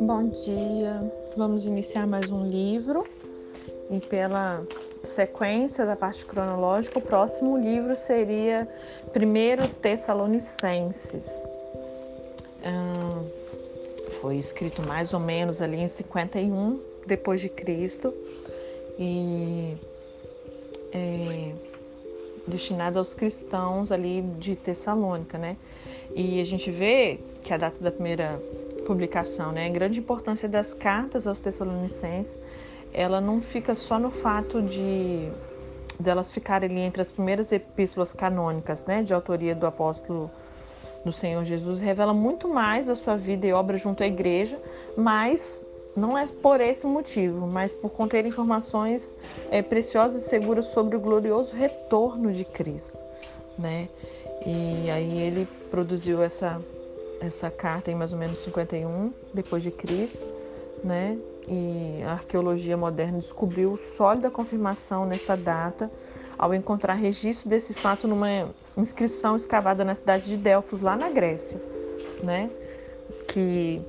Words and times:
Bom 0.00 0.28
dia, 0.44 1.12
vamos 1.36 1.66
iniciar 1.66 2.06
mais 2.06 2.30
um 2.30 2.46
livro 2.46 3.04
e 3.90 4.00
pela 4.00 4.62
sequência 5.02 5.84
da 5.84 5.94
parte 5.94 6.24
cronológica, 6.24 6.98
o 6.98 7.02
próximo 7.02 7.58
livro 7.58 7.94
seria 7.94 8.66
1 9.08 9.68
Tessalonicenses. 9.80 11.46
Hum, 12.64 13.28
foi 14.22 14.38
escrito 14.38 14.80
mais 14.80 15.12
ou 15.12 15.20
menos 15.20 15.60
ali 15.60 15.76
em 15.76 15.88
51 15.88 16.80
depois 17.06 17.40
de 17.40 17.50
Cristo 17.50 18.14
e 18.98 19.76
é, 20.90 21.52
destinado 22.46 22.98
aos 22.98 23.12
cristãos 23.12 23.90
ali 23.92 24.22
de 24.38 24.56
Tessalônica, 24.56 25.36
né? 25.36 25.56
E 26.14 26.40
a 26.40 26.44
gente 26.44 26.70
vê 26.70 27.20
que 27.42 27.52
a 27.52 27.56
data 27.56 27.76
da 27.80 27.90
primeira 27.90 28.40
publicação, 28.86 29.52
né, 29.52 29.66
a 29.66 29.70
grande 29.70 29.98
importância 29.98 30.48
das 30.48 30.74
cartas 30.74 31.26
aos 31.26 31.40
Tessalonicenses, 31.40 32.38
ela 32.92 33.20
não 33.20 33.40
fica 33.40 33.74
só 33.74 33.98
no 33.98 34.10
fato 34.10 34.62
de 34.62 35.28
delas 35.98 36.30
ficarem 36.30 36.70
ali 36.70 36.80
entre 36.80 37.00
as 37.00 37.12
primeiras 37.12 37.52
epístolas 37.52 38.12
canônicas, 38.12 38.84
né, 38.84 39.02
de 39.02 39.14
autoria 39.14 39.54
do 39.54 39.66
apóstolo 39.66 40.30
do 41.04 41.12
Senhor 41.12 41.44
Jesus, 41.44 41.80
revela 41.80 42.14
muito 42.14 42.48
mais 42.48 42.86
da 42.86 42.94
sua 42.94 43.16
vida 43.16 43.46
e 43.46 43.52
obra 43.52 43.76
junto 43.76 44.02
à 44.02 44.06
igreja, 44.06 44.58
mas 44.96 45.66
não 45.94 46.16
é 46.16 46.26
por 46.26 46.60
esse 46.60 46.86
motivo, 46.86 47.46
mas 47.46 47.74
por 47.74 47.90
conter 47.90 48.24
informações 48.26 49.16
é, 49.50 49.62
preciosas 49.62 50.24
e 50.24 50.28
seguras 50.28 50.66
sobre 50.66 50.96
o 50.96 51.00
glorioso 51.00 51.54
retorno 51.54 52.32
de 52.32 52.44
Cristo, 52.44 52.98
né? 53.58 53.88
E 54.46 54.90
aí 54.90 55.18
ele 55.18 55.48
produziu 55.70 56.22
essa 56.22 56.60
essa 57.20 57.50
carta 57.50 57.90
em 57.90 57.94
mais 57.94 58.12
ou 58.12 58.18
menos 58.18 58.38
51 58.40 59.12
depois 59.32 59.62
de 59.62 59.70
Cristo, 59.70 60.22
né? 60.82 61.16
E 61.48 62.02
a 62.02 62.12
arqueologia 62.12 62.76
moderna 62.76 63.18
descobriu 63.18 63.76
sólida 63.76 64.30
confirmação 64.30 65.06
nessa 65.06 65.36
data 65.36 65.90
ao 66.36 66.52
encontrar 66.52 66.94
registro 66.94 67.48
desse 67.48 67.72
fato 67.72 68.06
numa 68.06 68.50
inscrição 68.76 69.36
escavada 69.36 69.84
na 69.84 69.94
cidade 69.94 70.26
de 70.26 70.36
Delfos, 70.36 70.80
lá 70.80 70.96
na 70.96 71.08
Grécia, 71.08 71.62
né? 72.22 72.50
Que 73.28 73.80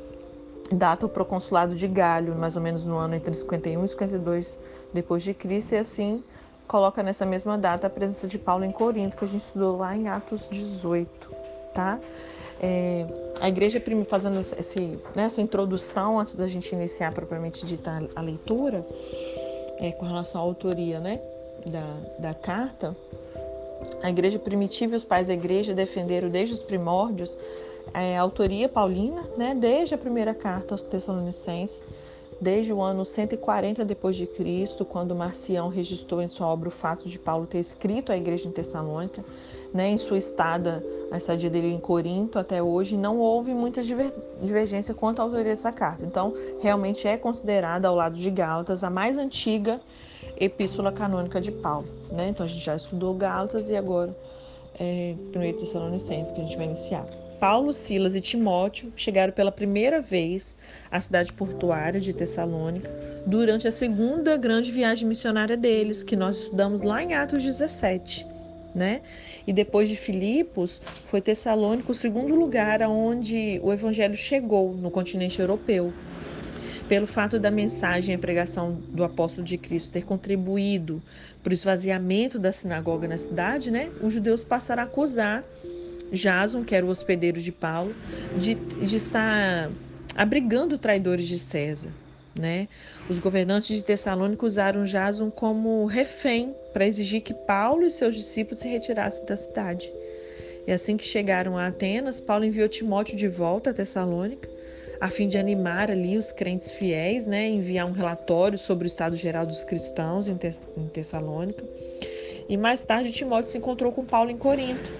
data 0.72 1.06
o 1.06 1.09
proconsulado 1.09 1.75
de 1.75 1.88
Galho, 1.88 2.36
mais 2.36 2.56
ou 2.56 2.62
menos 2.62 2.86
no 2.86 2.97
ano 2.97 3.16
entre 3.16 3.34
51 3.34 3.84
e 3.84 3.88
52 3.88 4.58
depois 4.94 5.23
de 5.23 5.34
Cristo, 5.34 5.73
e 5.73 5.78
assim 5.78 6.23
coloca 6.68 7.02
nessa 7.04 7.26
mesma 7.26 7.58
data 7.58 7.88
a 7.88 7.90
presença 7.90 8.28
de 8.28 8.38
Paulo 8.38 8.64
em 8.64 8.72
Corinto, 8.72 9.16
que 9.16 9.26
a 9.26 9.28
gente 9.28 9.42
estudou 9.42 9.78
lá 9.78 9.96
em 9.96 10.08
Atos 10.08 10.48
18, 10.50 11.32
tá? 11.74 12.00
É, 12.62 13.06
a 13.42 13.50
igreja 13.50 13.82
fazendo 14.08 14.40
esse, 14.40 14.80
né, 15.14 15.26
essa 15.26 15.42
introdução 15.42 16.20
antes 16.20 16.36
da 16.36 16.48
gente 16.48 16.74
iniciar 16.74 17.14
propriamente 17.14 17.66
dita 17.66 18.08
a 18.16 18.22
leitura, 18.22 18.86
é, 19.80 19.92
com 19.92 20.06
relação 20.06 20.42
à 20.42 20.44
autoria 20.44 21.00
né, 21.00 21.20
da, 21.66 22.30
da 22.30 22.34
carta, 22.34 22.96
a 24.02 24.10
igreja 24.10 24.40
primitiva 24.40 24.94
e 24.94 24.96
os 24.96 25.04
pais 25.04 25.28
da 25.28 25.34
igreja 25.34 25.74
defenderam 25.74 26.30
desde 26.30 26.54
os 26.54 26.64
primórdios 26.64 27.38
é, 27.94 28.18
a 28.18 28.22
autoria 28.22 28.68
paulina, 28.68 29.24
né, 29.38 29.56
desde 29.56 29.94
a 29.94 29.98
primeira 29.98 30.34
carta 30.34 30.74
aos 30.74 30.84
Tessalonicenses, 30.84 31.84
desde 32.39 32.73
o 32.73 32.81
ano 32.81 33.05
140 33.05 33.86
depois 33.86 34.16
de 34.16 34.28
Cristo, 34.28 34.83
quando 34.83 35.16
Marcião 35.16 35.69
registrou 35.69 36.22
em 36.22 36.28
sua 36.28 36.47
obra 36.47 36.69
o 36.69 36.72
fato 36.72 37.08
de 37.08 37.17
Paulo 37.17 37.45
ter 37.45 37.59
escrito 37.59 38.11
à 38.11 38.17
igreja 38.17 38.47
em 38.47 38.52
Tessalônica, 38.52 39.23
né, 39.73 39.89
em 39.89 39.97
sua 39.97 40.17
estada, 40.17 40.83
a 41.11 41.17
estadia 41.17 41.50
dele 41.50 41.72
em 41.72 41.80
Corinto 41.80 42.39
até 42.39 42.61
hoje, 42.61 42.97
não 42.97 43.17
houve 43.19 43.53
muita 43.53 43.81
divergência 44.41 44.94
quanto 44.94 45.19
à 45.19 45.23
autoria 45.23 45.45
dessa 45.45 45.72
carta. 45.72 46.06
Então, 46.06 46.33
realmente 46.61 47.08
é 47.08 47.17
considerada 47.17 47.88
ao 47.88 47.95
lado 47.95 48.16
de 48.16 48.30
Gálatas 48.30 48.83
a 48.83 48.89
mais 48.89 49.17
antiga 49.17 49.81
epístola 50.38 50.91
canônica 50.91 51.40
de 51.40 51.51
Paulo. 51.51 51.88
Né? 52.12 52.29
Então, 52.29 52.45
a 52.45 52.50
gente 52.50 52.63
já 52.63 52.75
estudou 52.75 53.13
Gálatas 53.13 53.69
e 53.69 53.75
agora 53.75 54.16
é, 54.79 55.16
1 55.35 55.59
Tessalonicenses, 55.59 56.31
que 56.31 56.41
a 56.41 56.44
gente 56.44 56.57
vai 56.57 56.66
iniciar. 56.66 57.06
Paulo, 57.45 57.72
Silas 57.73 58.16
e 58.16 58.22
Timóteo 58.22 58.91
chegaram 58.95 59.31
pela 59.31 59.51
primeira 59.51 60.01
vez 60.01 60.57
à 60.89 61.00
cidade 61.00 61.31
portuária 61.31 62.01
de 62.01 62.11
Tessalônica 62.11 62.91
durante 63.23 63.67
a 63.67 63.72
segunda 63.72 64.35
grande 64.35 64.72
viagem 64.72 65.07
missionária 65.07 65.56
deles, 65.56 66.01
que 66.01 66.16
nós 66.16 66.38
estudamos 66.38 66.81
lá 66.81 67.03
em 67.03 67.13
Atos 67.13 67.44
17. 67.44 68.25
Né? 68.73 69.01
E 69.45 69.53
depois 69.53 69.88
de 69.88 69.95
Filipos, 69.95 70.81
foi 71.06 71.22
Tessalônica 71.22 71.91
o 71.91 71.94
segundo 71.94 72.33
lugar 72.33 72.81
aonde 72.81 73.59
o 73.62 73.72
evangelho 73.72 74.17
chegou 74.17 74.73
no 74.73 74.89
continente 74.89 75.39
europeu. 75.39 75.94
Pelo 76.89 77.06
fato 77.06 77.38
da 77.38 77.51
mensagem 77.51 78.16
e 78.16 78.17
pregação 78.17 78.72
do 78.89 79.03
apóstolo 79.03 79.45
de 79.45 79.56
Cristo 79.59 79.91
ter 79.91 80.03
contribuído 80.03 81.00
para 81.44 81.51
o 81.51 81.53
esvaziamento 81.53 82.39
da 82.39 82.51
sinagoga 82.51 83.07
na 83.07 83.19
cidade, 83.19 83.69
né? 83.69 83.91
Os 84.01 84.13
judeus 84.13 84.44
passaram 84.44 84.81
a 84.81 84.85
acusar 84.88 85.44
Jason, 86.16 86.64
que 86.64 86.76
era 86.76 86.86
o 86.86 86.90
hospedeiro 86.90 87.42
de 87.42 87.52
Paulo, 87.52 87.96
de, 88.38 88.56
de 88.56 88.96
estar 88.96 89.70
abrigando 90.16 90.78
traidores 90.78 91.28
de 91.28 91.38
César. 91.38 91.90
Né? 92.38 92.68
Os 93.09 93.18
governantes 93.20 93.76
de 93.76 93.84
Tessalônica 93.84 94.46
usaram 94.46 94.84
Jason 94.84 95.31
como 95.31 95.86
refém 95.86 96.54
para 96.74 96.86
exigir 96.86 97.22
que 97.22 97.34
Paulo 97.34 97.86
e 97.86 97.92
seus 97.92 98.16
discípulos 98.16 98.59
se 98.59 98.68
retirassem 98.68 99.25
da 99.25 99.38
cidade. 99.38 99.92
E 100.68 100.72
assim 100.72 100.98
que 100.98 101.06
chegaram 101.06 101.58
a 101.58 101.68
Atenas, 101.68 102.20
Paulo 102.20 102.44
enviou 102.44 102.68
Timóteo 102.68 103.16
de 103.16 103.28
volta 103.28 103.70
a 103.70 103.74
Tessalônica, 103.74 104.50
a 105.00 105.09
fim 105.09 105.28
de 105.28 105.38
animar 105.38 105.92
ali 105.92 106.18
os 106.18 106.31
crentes 106.31 106.72
fiéis, 106.72 107.25
né? 107.25 107.48
enviar 107.48 107.86
um 107.86 107.92
relatório 107.92 108.58
sobre 108.58 108.86
o 108.86 108.90
estado 108.90 109.16
geral 109.16 109.46
dos 109.46 109.64
cristãos 109.64 110.28
em, 110.28 110.38
Tessalônica. 110.92 111.64
E 112.50 112.58
mais 112.58 112.81
tarde, 112.84 113.12
Timóteo 113.12 113.52
se 113.52 113.58
encontrou 113.58 113.92
com 113.92 114.04
Paulo 114.04 114.30
em 114.30 114.38
Corinto 114.38 114.92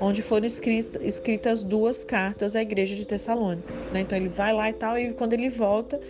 onde 0.00 0.22
foram 0.22 0.46
escritas 0.46 1.62
duas 1.62 2.04
cartas 2.04 2.56
à 2.56 2.62
igreja 2.62 2.94
de 2.94 3.04
Tessalônica. 3.04 3.72
Né? 3.92 4.00
Então 4.00 4.16
ele 4.16 4.28
vai 4.28 4.52
lá 4.52 4.68
e 4.70 4.72
tal, 4.72 4.98
e 4.98 5.12
quando 5.12 5.32
ele 5.32 5.48
volta, 5.48 6.00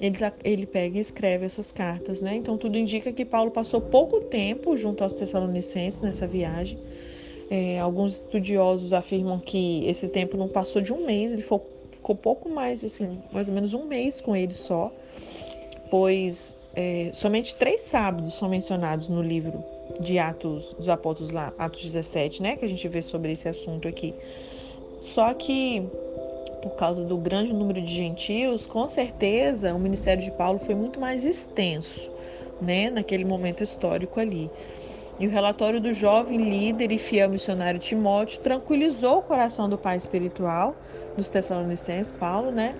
ele, 0.00 0.16
ele 0.44 0.66
pega 0.66 0.98
e 0.98 1.00
escreve 1.00 1.46
essas 1.46 1.70
cartas. 1.70 2.20
Né? 2.20 2.36
Então 2.36 2.56
tudo 2.56 2.76
indica 2.76 3.12
que 3.12 3.24
Paulo 3.24 3.50
passou 3.50 3.80
pouco 3.80 4.20
tempo 4.22 4.76
junto 4.76 5.02
aos 5.04 5.14
Tessalonicenses 5.14 6.00
nessa 6.00 6.26
viagem. 6.26 6.78
É, 7.50 7.80
alguns 7.80 8.14
estudiosos 8.14 8.92
afirmam 8.92 9.38
que 9.38 9.84
esse 9.86 10.06
tempo 10.06 10.36
não 10.36 10.48
passou 10.48 10.80
de 10.80 10.92
um 10.92 11.04
mês, 11.04 11.32
ele 11.32 11.42
ficou, 11.42 11.68
ficou 11.90 12.14
pouco 12.14 12.48
mais, 12.48 12.84
assim, 12.84 13.20
mais 13.32 13.48
ou 13.48 13.54
menos 13.54 13.74
um 13.74 13.86
mês 13.86 14.20
com 14.20 14.36
ele 14.36 14.54
só, 14.54 14.92
pois 15.90 16.56
é, 16.76 17.10
somente 17.12 17.56
três 17.56 17.80
sábados 17.80 18.34
são 18.34 18.48
mencionados 18.48 19.08
no 19.08 19.20
livro 19.20 19.64
de 20.00 20.18
Atos 20.18 20.74
dos 20.74 20.88
Apóstolos 20.88 21.30
lá, 21.30 21.52
Atos 21.58 21.82
17, 21.82 22.42
né, 22.42 22.56
que 22.56 22.64
a 22.64 22.68
gente 22.68 22.86
vê 22.88 23.02
sobre 23.02 23.32
esse 23.32 23.48
assunto 23.48 23.86
aqui. 23.86 24.14
Só 25.00 25.32
que 25.34 25.86
por 26.62 26.76
causa 26.76 27.04
do 27.04 27.16
grande 27.16 27.52
número 27.52 27.80
de 27.80 27.92
gentios, 27.92 28.66
com 28.66 28.88
certeza 28.88 29.74
o 29.74 29.78
ministério 29.78 30.22
de 30.22 30.30
Paulo 30.30 30.58
foi 30.58 30.74
muito 30.74 31.00
mais 31.00 31.24
extenso, 31.24 32.10
né, 32.60 32.90
naquele 32.90 33.24
momento 33.24 33.62
histórico 33.62 34.20
ali. 34.20 34.50
E 35.18 35.26
o 35.26 35.30
relatório 35.30 35.80
do 35.80 35.92
jovem 35.92 36.38
líder 36.38 36.92
e 36.92 36.98
fiel 36.98 37.28
missionário 37.28 37.78
Timóteo 37.78 38.40
tranquilizou 38.40 39.18
o 39.18 39.22
coração 39.22 39.68
do 39.68 39.76
pai 39.76 39.98
espiritual 39.98 40.74
dos 41.14 41.28
Tessalonicenses, 41.28 42.10
Paulo, 42.10 42.50
né? 42.50 42.74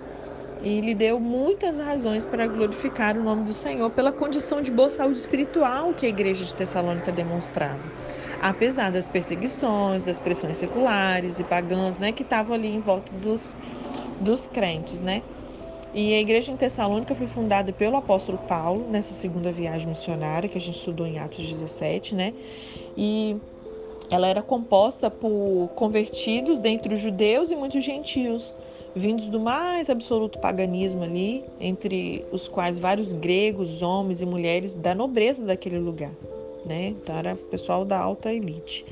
E 0.63 0.79
lhe 0.79 0.93
deu 0.93 1.19
muitas 1.19 1.77
razões 1.77 2.23
para 2.23 2.47
glorificar 2.47 3.17
o 3.17 3.21
nome 3.21 3.43
do 3.43 3.53
Senhor 3.53 3.89
pela 3.89 4.11
condição 4.11 4.61
de 4.61 4.69
boa 4.71 4.91
saúde 4.91 5.17
espiritual 5.17 5.93
que 5.93 6.05
a 6.05 6.09
igreja 6.09 6.45
de 6.45 6.53
Tessalônica 6.53 7.11
demonstrava, 7.11 7.81
apesar 8.41 8.91
das 8.91 9.09
perseguições, 9.09 10.05
das 10.05 10.19
pressões 10.19 10.57
seculares 10.57 11.39
e 11.39 11.43
pagãs, 11.43 11.97
né, 11.97 12.11
que 12.11 12.21
estavam 12.21 12.53
ali 12.53 12.67
em 12.67 12.79
volta 12.79 13.11
dos, 13.15 13.55
dos 14.19 14.47
crentes, 14.47 15.01
né? 15.01 15.23
E 15.93 16.13
a 16.13 16.21
igreja 16.21 16.51
em 16.53 16.55
Tessalônica 16.55 17.13
foi 17.13 17.27
fundada 17.27 17.73
pelo 17.73 17.97
apóstolo 17.97 18.37
Paulo 18.37 18.87
nessa 18.89 19.13
segunda 19.13 19.51
viagem 19.51 19.89
missionária 19.89 20.47
que 20.47 20.57
a 20.57 20.61
gente 20.61 20.77
estudou 20.77 21.05
em 21.05 21.19
Atos 21.19 21.45
17, 21.45 22.15
né? 22.15 22.33
E 22.95 23.35
ela 24.09 24.27
era 24.27 24.41
composta 24.41 25.09
por 25.09 25.69
convertidos 25.75 26.61
dentre 26.61 26.93
os 26.93 27.01
judeus 27.01 27.51
e 27.51 27.55
muitos 27.55 27.83
gentios 27.83 28.53
vindos 28.95 29.27
do 29.27 29.39
mais 29.39 29.89
absoluto 29.89 30.39
paganismo 30.39 31.03
ali, 31.03 31.43
entre 31.59 32.25
os 32.31 32.47
quais 32.47 32.77
vários 32.77 33.13
gregos, 33.13 33.81
homens 33.81 34.21
e 34.21 34.25
mulheres 34.25 34.73
da 34.73 34.93
nobreza 34.93 35.45
daquele 35.45 35.79
lugar. 35.79 36.11
Né? 36.65 36.87
Então 36.89 37.15
era 37.17 37.35
pessoal 37.35 37.85
da 37.85 37.97
alta 37.97 38.31
elite. 38.31 38.85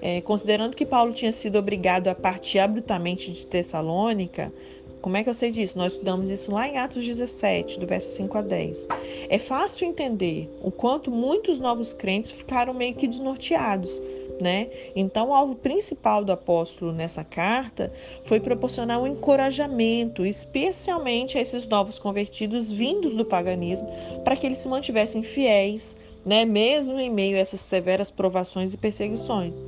É, 0.00 0.20
considerando 0.20 0.74
que 0.74 0.84
Paulo 0.84 1.12
tinha 1.12 1.30
sido 1.30 1.58
obrigado 1.58 2.08
a 2.08 2.14
partir 2.14 2.58
abruptamente 2.58 3.30
de 3.30 3.46
Tessalônica, 3.46 4.52
como 5.00 5.16
é 5.16 5.24
que 5.24 5.28
eu 5.28 5.34
sei 5.34 5.50
disso? 5.50 5.76
Nós 5.76 5.94
estudamos 5.94 6.30
isso 6.30 6.52
lá 6.52 6.68
em 6.68 6.78
Atos 6.78 7.04
17, 7.04 7.80
do 7.80 7.86
verso 7.86 8.10
5 8.16 8.38
a 8.38 8.42
10. 8.42 8.86
É 9.28 9.38
fácil 9.38 9.88
entender 9.88 10.48
o 10.62 10.70
quanto 10.70 11.10
muitos 11.10 11.58
novos 11.58 11.92
crentes 11.92 12.30
ficaram 12.30 12.72
meio 12.72 12.94
que 12.94 13.08
desnorteados 13.08 14.00
né? 14.42 14.68
Então, 14.94 15.28
o 15.28 15.34
alvo 15.34 15.54
principal 15.54 16.24
do 16.24 16.32
apóstolo 16.32 16.92
nessa 16.92 17.22
carta 17.22 17.92
foi 18.24 18.40
proporcionar 18.40 19.00
um 19.00 19.06
encorajamento, 19.06 20.26
especialmente 20.26 21.38
a 21.38 21.40
esses 21.40 21.66
novos 21.66 21.98
convertidos 21.98 22.70
vindos 22.70 23.14
do 23.14 23.24
paganismo, 23.24 23.88
para 24.24 24.36
que 24.36 24.44
eles 24.44 24.58
se 24.58 24.68
mantivessem 24.68 25.22
fiéis, 25.22 25.96
né? 26.26 26.44
Mesmo 26.44 26.98
em 26.98 27.08
meio 27.08 27.36
a 27.36 27.40
essas 27.40 27.60
severas 27.60 28.10
provações 28.10 28.74
e 28.74 28.76
perseguições. 28.76 29.62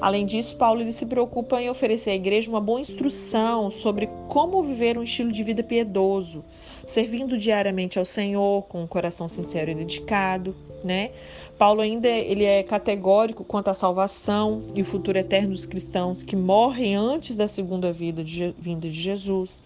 Além 0.00 0.26
disso, 0.26 0.56
Paulo 0.56 0.80
ele 0.80 0.92
se 0.92 1.06
preocupa 1.06 1.60
em 1.60 1.70
oferecer 1.70 2.10
à 2.10 2.14
igreja 2.14 2.50
uma 2.50 2.60
boa 2.60 2.80
instrução 2.80 3.70
sobre 3.70 4.08
como 4.28 4.62
viver 4.62 4.98
um 4.98 5.02
estilo 5.02 5.32
de 5.32 5.42
vida 5.42 5.62
piedoso, 5.62 6.44
servindo 6.86 7.38
diariamente 7.38 7.98
ao 7.98 8.04
Senhor 8.04 8.64
com 8.64 8.82
um 8.82 8.86
coração 8.86 9.26
sincero 9.26 9.70
e 9.70 9.74
dedicado, 9.74 10.54
né? 10.84 11.10
Paulo 11.58 11.80
ainda 11.80 12.08
ele 12.08 12.44
é 12.44 12.62
categórico 12.62 13.42
quanto 13.42 13.68
à 13.68 13.74
salvação 13.74 14.62
e 14.74 14.82
o 14.82 14.84
futuro 14.84 15.16
eterno 15.16 15.50
dos 15.50 15.64
cristãos 15.64 16.22
que 16.22 16.36
morrem 16.36 16.94
antes 16.94 17.34
da 17.34 17.48
segunda 17.48 17.92
vida 17.92 18.22
de, 18.22 18.54
vinda 18.58 18.88
de 18.88 19.00
Jesus. 19.00 19.62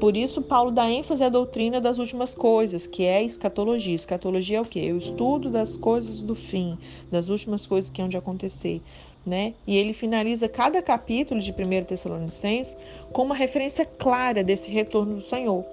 Por 0.00 0.16
isso, 0.16 0.42
Paulo 0.42 0.72
dá 0.72 0.90
ênfase 0.90 1.22
à 1.22 1.28
doutrina 1.28 1.80
das 1.80 1.98
últimas 1.98 2.34
coisas, 2.34 2.86
que 2.86 3.04
é 3.04 3.18
a 3.18 3.22
escatologia. 3.22 3.94
Escatologia 3.94 4.58
é 4.58 4.60
o 4.60 4.64
quê? 4.64 4.92
O 4.92 4.98
estudo 4.98 5.48
das 5.48 5.76
coisas 5.76 6.20
do 6.20 6.34
fim, 6.34 6.76
das 7.10 7.28
últimas 7.28 7.64
coisas 7.66 7.88
que 7.88 8.02
hão 8.02 8.08
de 8.08 8.16
acontecer. 8.16 8.82
Né? 9.26 9.54
E 9.66 9.76
ele 9.76 9.94
finaliza 9.94 10.48
cada 10.48 10.82
capítulo 10.82 11.40
de 11.40 11.50
1 11.50 11.84
Tessalonicenses 11.84 12.76
com 13.10 13.22
uma 13.22 13.34
referência 13.34 13.86
clara 13.86 14.44
desse 14.44 14.70
retorno 14.70 15.16
do 15.16 15.22
Senhor. 15.22 15.64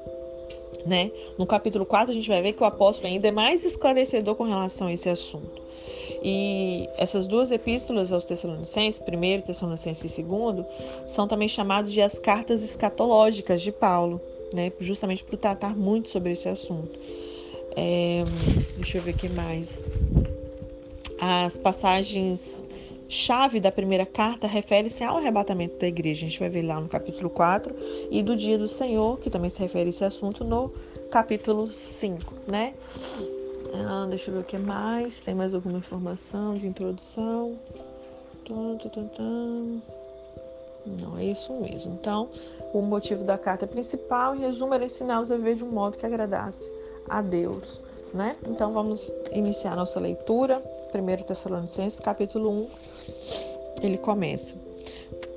Né? 0.86 1.12
No 1.38 1.46
capítulo 1.46 1.86
4, 1.86 2.12
a 2.12 2.14
gente 2.14 2.30
vai 2.30 2.42
ver 2.42 2.54
que 2.54 2.64
o 2.64 2.66
apóstolo 2.66 3.08
ainda 3.08 3.28
é 3.28 3.32
mais 3.32 3.66
esclarecedor 3.66 4.36
com 4.36 4.44
relação 4.44 4.88
a 4.88 4.94
esse 4.94 5.10
assunto. 5.10 5.62
E 6.24 6.88
essas 6.98 7.28
duas 7.28 7.52
epístolas 7.52 8.12
aos 8.12 8.26
Tessalonicenses, 8.26 9.02
1 9.02 9.42
Tessalonicenses 9.42 10.18
e 10.18 10.24
2, 10.24 10.66
são 11.08 11.28
também 11.28 11.48
chamadas 11.48 11.92
de 11.92 12.02
as 12.02 12.20
cartas 12.20 12.64
escatológicas 12.64 13.62
de 13.62 13.72
Paulo, 13.72 14.22
né? 14.54 14.72
justamente 14.80 15.24
por 15.24 15.38
tratar 15.38 15.76
muito 15.76 16.10
sobre 16.10 16.32
esse 16.32 16.48
assunto. 16.48 16.98
É, 17.76 18.24
deixa 18.76 18.98
eu 18.98 19.02
ver 19.02 19.12
o 19.12 19.18
que 19.18 19.30
mais. 19.30 19.84
As 21.20 21.58
passagens 21.58 22.64
chave 23.12 23.60
da 23.60 23.70
primeira 23.70 24.06
carta 24.06 24.48
refere-se 24.48 25.04
ao 25.04 25.18
arrebatamento 25.18 25.78
da 25.78 25.86
igreja. 25.86 26.26
A 26.26 26.30
gente 26.30 26.40
vai 26.40 26.50
ver 26.50 26.62
lá 26.62 26.80
no 26.80 26.88
capítulo 26.88 27.30
4 27.30 27.76
e 28.10 28.24
do 28.24 28.38
dia 28.38 28.58
do 28.58 28.70
Senhor, 28.70 29.20
que 29.20 29.30
também 29.30 29.50
se 29.50 29.60
refere 29.60 29.88
a 29.88 29.90
esse 29.90 30.06
assunto 30.06 30.46
no 30.46 30.72
capítulo 31.12 31.70
5, 31.72 32.34
né? 32.48 32.74
Ah, 33.74 34.06
deixa 34.10 34.32
eu 34.32 34.36
ver 34.36 34.40
o 34.42 34.44
que 34.46 34.58
mais. 34.58 35.20
Tem 35.20 35.36
mais 35.36 35.54
alguma 35.54 35.80
informação 35.80 36.56
de 36.56 36.66
introdução? 36.66 37.60
Não, 40.86 41.18
é 41.18 41.26
isso 41.26 41.54
mesmo. 41.54 41.94
Então, 42.00 42.30
o 42.74 42.82
motivo 42.82 43.26
da 43.26 43.38
carta 43.38 43.68
principal, 43.68 44.36
em 44.36 44.40
resumo, 44.40 44.74
era 44.74 44.86
ensiná-los 44.86 45.30
a 45.30 45.36
viver 45.36 45.56
de 45.56 45.66
um 45.66 45.70
modo 45.70 45.98
que 45.98 46.06
agradasse 46.06 46.72
a 47.10 47.22
Deus, 47.22 47.82
né? 48.14 48.38
Então, 48.48 48.72
vamos 48.72 49.12
iniciar 49.34 49.76
nossa 49.76 50.00
leitura. 50.00 50.64
1 50.94 51.24
Tessalonicenses, 51.24 52.00
capítulo 52.00 52.50
1, 52.50 52.68
ele 53.82 53.98
começa. 53.98 54.56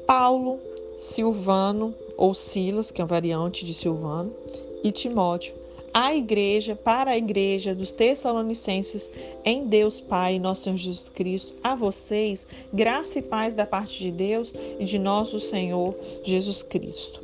Paulo, 0.07 0.59
Silvano, 0.99 1.95
ou 2.17 2.35
Silas, 2.35 2.91
que 2.91 3.01
é 3.01 3.05
uma 3.05 3.09
variante 3.09 3.65
de 3.65 3.73
Silvano, 3.73 4.35
e 4.83 4.91
Timóteo, 4.91 5.55
a 5.93 6.13
igreja, 6.13 6.75
para 6.75 7.13
a 7.13 7.17
igreja 7.17 7.73
dos 7.73 7.93
Tessalonicenses, 7.93 9.13
em 9.45 9.67
Deus 9.67 10.01
Pai, 10.01 10.41
nosso 10.41 10.65
Senhor 10.65 10.77
Jesus 10.77 11.09
Cristo, 11.09 11.53
a 11.63 11.77
vocês, 11.77 12.47
graça 12.73 13.21
e 13.21 13.23
paz 13.23 13.55
da 13.55 13.65
parte 13.65 14.01
de 14.01 14.11
Deus 14.11 14.53
e 14.81 14.85
de 14.85 14.99
nosso 14.99 15.39
Senhor 15.39 15.95
Jesus 16.25 16.65
Cristo. 16.65 17.21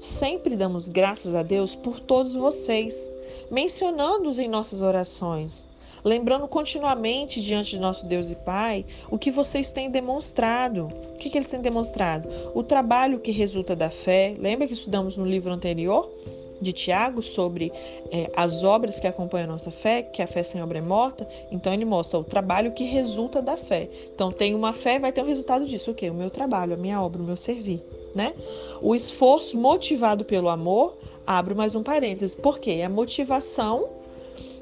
Sempre 0.00 0.56
damos 0.56 0.88
graças 0.88 1.34
a 1.34 1.42
Deus 1.42 1.74
por 1.74 2.00
todos 2.00 2.34
vocês, 2.34 3.08
mencionando-os 3.50 4.38
em 4.38 4.48
nossas 4.48 4.80
orações 4.80 5.70
lembrando 6.04 6.48
continuamente 6.48 7.40
diante 7.40 7.70
de 7.70 7.78
nosso 7.78 8.06
Deus 8.06 8.30
e 8.30 8.34
Pai 8.34 8.84
o 9.10 9.18
que 9.18 9.30
vocês 9.30 9.70
têm 9.70 9.90
demonstrado. 9.90 10.88
O 11.14 11.18
que, 11.18 11.30
que 11.30 11.38
eles 11.38 11.50
têm 11.50 11.60
demonstrado? 11.60 12.28
O 12.54 12.62
trabalho 12.62 13.20
que 13.20 13.30
resulta 13.30 13.76
da 13.76 13.90
fé. 13.90 14.34
Lembra 14.38 14.66
que 14.66 14.74
estudamos 14.74 15.16
no 15.16 15.24
livro 15.24 15.52
anterior? 15.52 16.10
de 16.62 16.72
Tiago 16.72 17.20
sobre 17.20 17.72
é, 18.10 18.30
as 18.36 18.62
obras 18.62 19.00
que 19.00 19.06
acompanham 19.06 19.48
a 19.48 19.52
nossa 19.52 19.70
fé, 19.70 20.02
que 20.02 20.22
a 20.22 20.26
fé 20.26 20.42
sem 20.42 20.62
obra 20.62 20.78
é 20.78 20.80
morta. 20.80 21.28
Então 21.50 21.74
ele 21.74 21.84
mostra 21.84 22.18
o 22.18 22.24
trabalho 22.24 22.72
que 22.72 22.84
resulta 22.84 23.42
da 23.42 23.56
fé. 23.56 23.90
Então 24.14 24.30
tem 24.30 24.54
uma 24.54 24.72
fé, 24.72 24.98
vai 24.98 25.12
ter 25.12 25.22
um 25.22 25.26
resultado 25.26 25.66
disso, 25.66 25.90
o 25.90 25.94
quê? 25.94 26.08
O 26.08 26.14
meu 26.14 26.30
trabalho, 26.30 26.74
a 26.74 26.76
minha 26.76 27.02
obra, 27.02 27.20
o 27.20 27.24
meu 27.24 27.36
servir, 27.36 27.82
né? 28.14 28.32
O 28.80 28.94
esforço 28.94 29.58
motivado 29.58 30.24
pelo 30.24 30.48
amor, 30.48 30.96
abro 31.26 31.56
mais 31.56 31.74
um 31.74 31.82
parênteses, 31.82 32.36
porque 32.36 32.80
a 32.82 32.88
motivação 32.88 34.01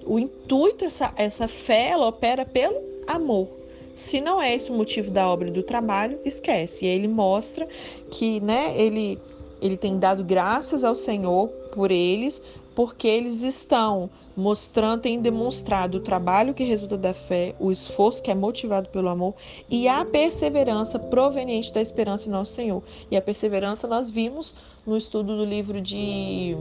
o 0.05 0.19
intuito, 0.19 0.85
essa, 0.85 1.13
essa 1.17 1.49
fé, 1.49 1.91
ela 1.91 2.09
opera 2.09 2.45
pelo 2.45 2.77
amor. 3.07 3.49
Se 3.95 4.21
não 4.21 4.41
é 4.41 4.55
esse 4.55 4.71
o 4.71 4.75
motivo 4.75 5.11
da 5.11 5.29
obra 5.29 5.49
e 5.49 5.53
do 5.53 5.63
trabalho, 5.63 6.19
esquece. 6.25 6.85
E 6.85 6.89
aí 6.89 6.95
ele 6.95 7.09
mostra 7.09 7.69
que 8.11 8.41
né, 8.41 8.75
ele, 8.77 9.19
ele 9.61 9.77
tem 9.77 9.99
dado 9.99 10.25
graças 10.25 10.85
ao 10.85 10.95
Senhor 10.95 11.49
por 11.75 11.91
eles, 11.91 12.43
porque 12.75 13.07
eles 13.07 13.43
estão 13.43 14.09
mostrando, 14.37 15.03
têm 15.03 15.21
demonstrado 15.21 15.99
o 15.99 16.01
trabalho 16.01 16.55
que 16.55 16.65
resulta 16.65 16.97
da 16.97 17.13
fé, 17.13 17.55
o 17.59 17.71
esforço 17.71 18.23
que 18.23 18.31
é 18.31 18.35
motivado 18.35 18.89
pelo 18.89 19.09
amor 19.09 19.35
e 19.69 19.87
a 19.87 20.05
perseverança 20.05 20.99
proveniente 20.99 21.73
da 21.73 21.83
esperança 21.83 22.29
em 22.29 22.33
nosso 22.33 22.55
Senhor. 22.55 22.83
E 23.11 23.17
a 23.17 23.23
perseverança 23.23 23.87
nós 23.87 24.09
vimos 24.09 24.55
no 24.87 24.97
estudo 24.97 25.37
do 25.37 25.45
livro 25.45 25.81
de 25.81 26.57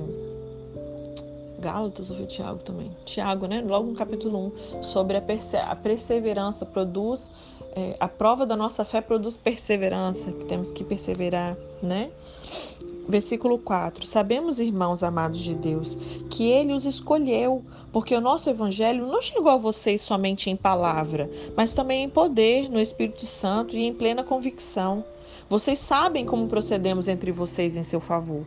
Gálatas 1.59 2.09
ou 2.09 2.17
foi 2.17 2.25
Tiago 2.25 2.59
também? 2.59 2.91
Tiago, 3.05 3.45
né? 3.45 3.61
Logo 3.61 3.89
no 3.89 3.95
capítulo 3.95 4.53
1, 4.77 4.83
sobre 4.83 5.17
a, 5.17 5.21
perse 5.21 5.57
a 5.57 5.75
perseverança 5.75 6.65
produz, 6.65 7.31
é, 7.75 7.95
a 7.99 8.07
prova 8.07 8.45
da 8.45 8.55
nossa 8.55 8.83
fé 8.83 9.01
produz 9.01 9.37
perseverança, 9.37 10.31
que 10.31 10.45
temos 10.45 10.71
que 10.71 10.83
perseverar, 10.83 11.57
né? 11.83 12.09
Versículo 13.07 13.57
4: 13.57 14.05
Sabemos, 14.05 14.59
irmãos 14.59 15.01
amados 15.01 15.39
de 15.39 15.55
Deus, 15.55 15.97
que 16.29 16.49
Ele 16.49 16.73
os 16.73 16.85
escolheu, 16.85 17.63
porque 17.91 18.15
o 18.15 18.21
nosso 18.21 18.49
Evangelho 18.49 19.07
não 19.07 19.21
chegou 19.21 19.51
a 19.51 19.57
vocês 19.57 20.01
somente 20.01 20.49
em 20.49 20.55
palavra, 20.55 21.29
mas 21.57 21.73
também 21.73 22.03
em 22.03 22.09
poder, 22.09 22.69
no 22.69 22.79
Espírito 22.79 23.25
Santo 23.25 23.75
e 23.75 23.83
em 23.83 23.93
plena 23.93 24.23
convicção. 24.23 25.03
Vocês 25.49 25.79
sabem 25.79 26.23
como 26.23 26.47
procedemos 26.47 27.07
entre 27.07 27.31
vocês 27.31 27.75
em 27.75 27.83
seu 27.83 27.99
favor. 27.99 28.45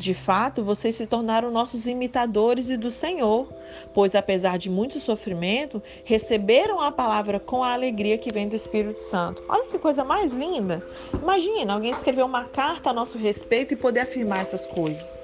De 0.00 0.14
fato, 0.14 0.64
vocês 0.64 0.96
se 0.96 1.06
tornaram 1.06 1.50
nossos 1.50 1.86
imitadores 1.86 2.70
e 2.70 2.76
do 2.78 2.90
Senhor, 2.90 3.46
pois 3.92 4.14
apesar 4.14 4.56
de 4.56 4.70
muito 4.70 4.98
sofrimento, 4.98 5.82
receberam 6.04 6.80
a 6.80 6.90
palavra 6.90 7.38
com 7.38 7.62
a 7.62 7.74
alegria 7.74 8.16
que 8.16 8.32
vem 8.32 8.48
do 8.48 8.56
Espírito 8.56 8.98
Santo. 8.98 9.42
Olha 9.46 9.66
que 9.66 9.78
coisa 9.78 10.02
mais 10.02 10.32
linda! 10.32 10.82
Imagina 11.12 11.74
alguém 11.74 11.90
escrever 11.90 12.22
uma 12.22 12.44
carta 12.44 12.88
a 12.88 12.94
nosso 12.94 13.18
respeito 13.18 13.74
e 13.74 13.76
poder 13.76 14.00
afirmar 14.00 14.40
essas 14.40 14.66
coisas. 14.66 15.18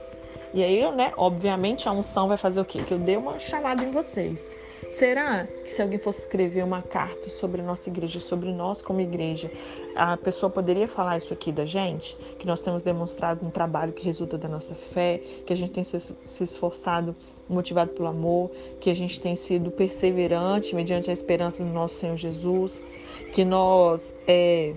E 0.53 0.63
aí, 0.63 0.83
né, 0.93 1.11
obviamente 1.17 1.89
a 1.89 1.93
unção 1.93 2.29
vai 2.29 2.37
fazer 2.37 2.61
o 2.61 2.65
quê? 2.67 2.83
Que 2.83 2.93
eu 2.93 2.99
dei 2.99 3.17
uma 3.17 3.39
chamada 3.39 3.83
em 3.83 3.91
vocês. 3.91 4.47
Será 4.91 5.47
que 5.65 5.71
se 5.71 5.81
alguém 5.81 5.99
fosse 5.99 6.21
escrever 6.21 6.63
uma 6.65 6.83
carta 6.83 7.29
sobre 7.31 7.63
nossa 7.63 7.89
igreja, 7.89 8.21
sobre 8.21 8.53
nós 8.53 8.83
como 8.83 9.01
igreja, 9.01 9.51
a 9.95 10.17
pessoa 10.17 10.51
poderia 10.51 10.87
falar 10.87 11.19
isso 11.19 11.33
aqui 11.33 11.51
da 11.51 11.67
gente? 11.67 12.17
Que 12.39 12.47
nós 12.47 12.61
temos 12.61 12.83
demonstrado 12.83 13.45
um 13.45 13.51
trabalho 13.51 13.93
que 13.93 14.05
resulta 14.05 14.39
da 14.39 14.49
nossa 14.49 14.75
fé, 14.75 15.21
que 15.45 15.53
a 15.53 15.57
gente 15.57 15.73
tem 15.73 15.85
se 15.85 16.45
esforçado 16.45 17.17
motivado 17.49 17.93
pelo 17.93 18.09
amor, 18.09 18.51
que 18.81 18.91
a 18.91 18.95
gente 18.95 19.21
tem 19.21 19.37
sido 19.37 19.71
perseverante 19.71 20.75
mediante 20.75 21.11
a 21.11 21.13
esperança 21.13 21.65
no 21.65 21.73
nosso 21.73 21.95
Senhor 21.95 22.17
Jesus, 22.17 22.85
que 23.33 23.45
nós 23.45 24.15
é, 24.27 24.75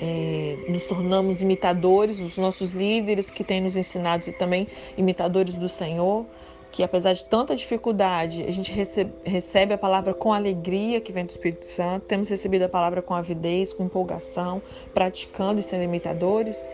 é, 0.00 0.56
nos 0.68 0.86
tornamos 0.86 1.42
imitadores 1.42 2.18
dos 2.18 2.38
nossos 2.38 2.70
líderes 2.70 3.30
que 3.30 3.44
têm 3.44 3.60
nos 3.60 3.76
ensinado 3.76 4.28
e 4.28 4.32
também 4.32 4.66
imitadores 4.96 5.54
do 5.54 5.68
Senhor 5.68 6.26
que 6.74 6.82
apesar 6.82 7.12
de 7.12 7.24
tanta 7.24 7.54
dificuldade, 7.54 8.42
a 8.42 8.50
gente 8.50 8.72
recebe, 8.72 9.12
recebe, 9.24 9.74
a 9.74 9.78
palavra 9.78 10.12
com 10.12 10.32
alegria 10.32 11.00
que 11.00 11.12
vem 11.12 11.24
do 11.24 11.30
Espírito 11.30 11.64
Santo, 11.64 12.06
temos 12.06 12.28
recebido 12.28 12.62
a 12.62 12.68
palavra 12.68 13.00
com 13.00 13.14
avidez, 13.14 13.72
com 13.72 13.84
empolgação, 13.84 14.60
praticando 14.92 15.60
e 15.60 15.62
sendo 15.62 15.84
imitadores. 15.84 16.68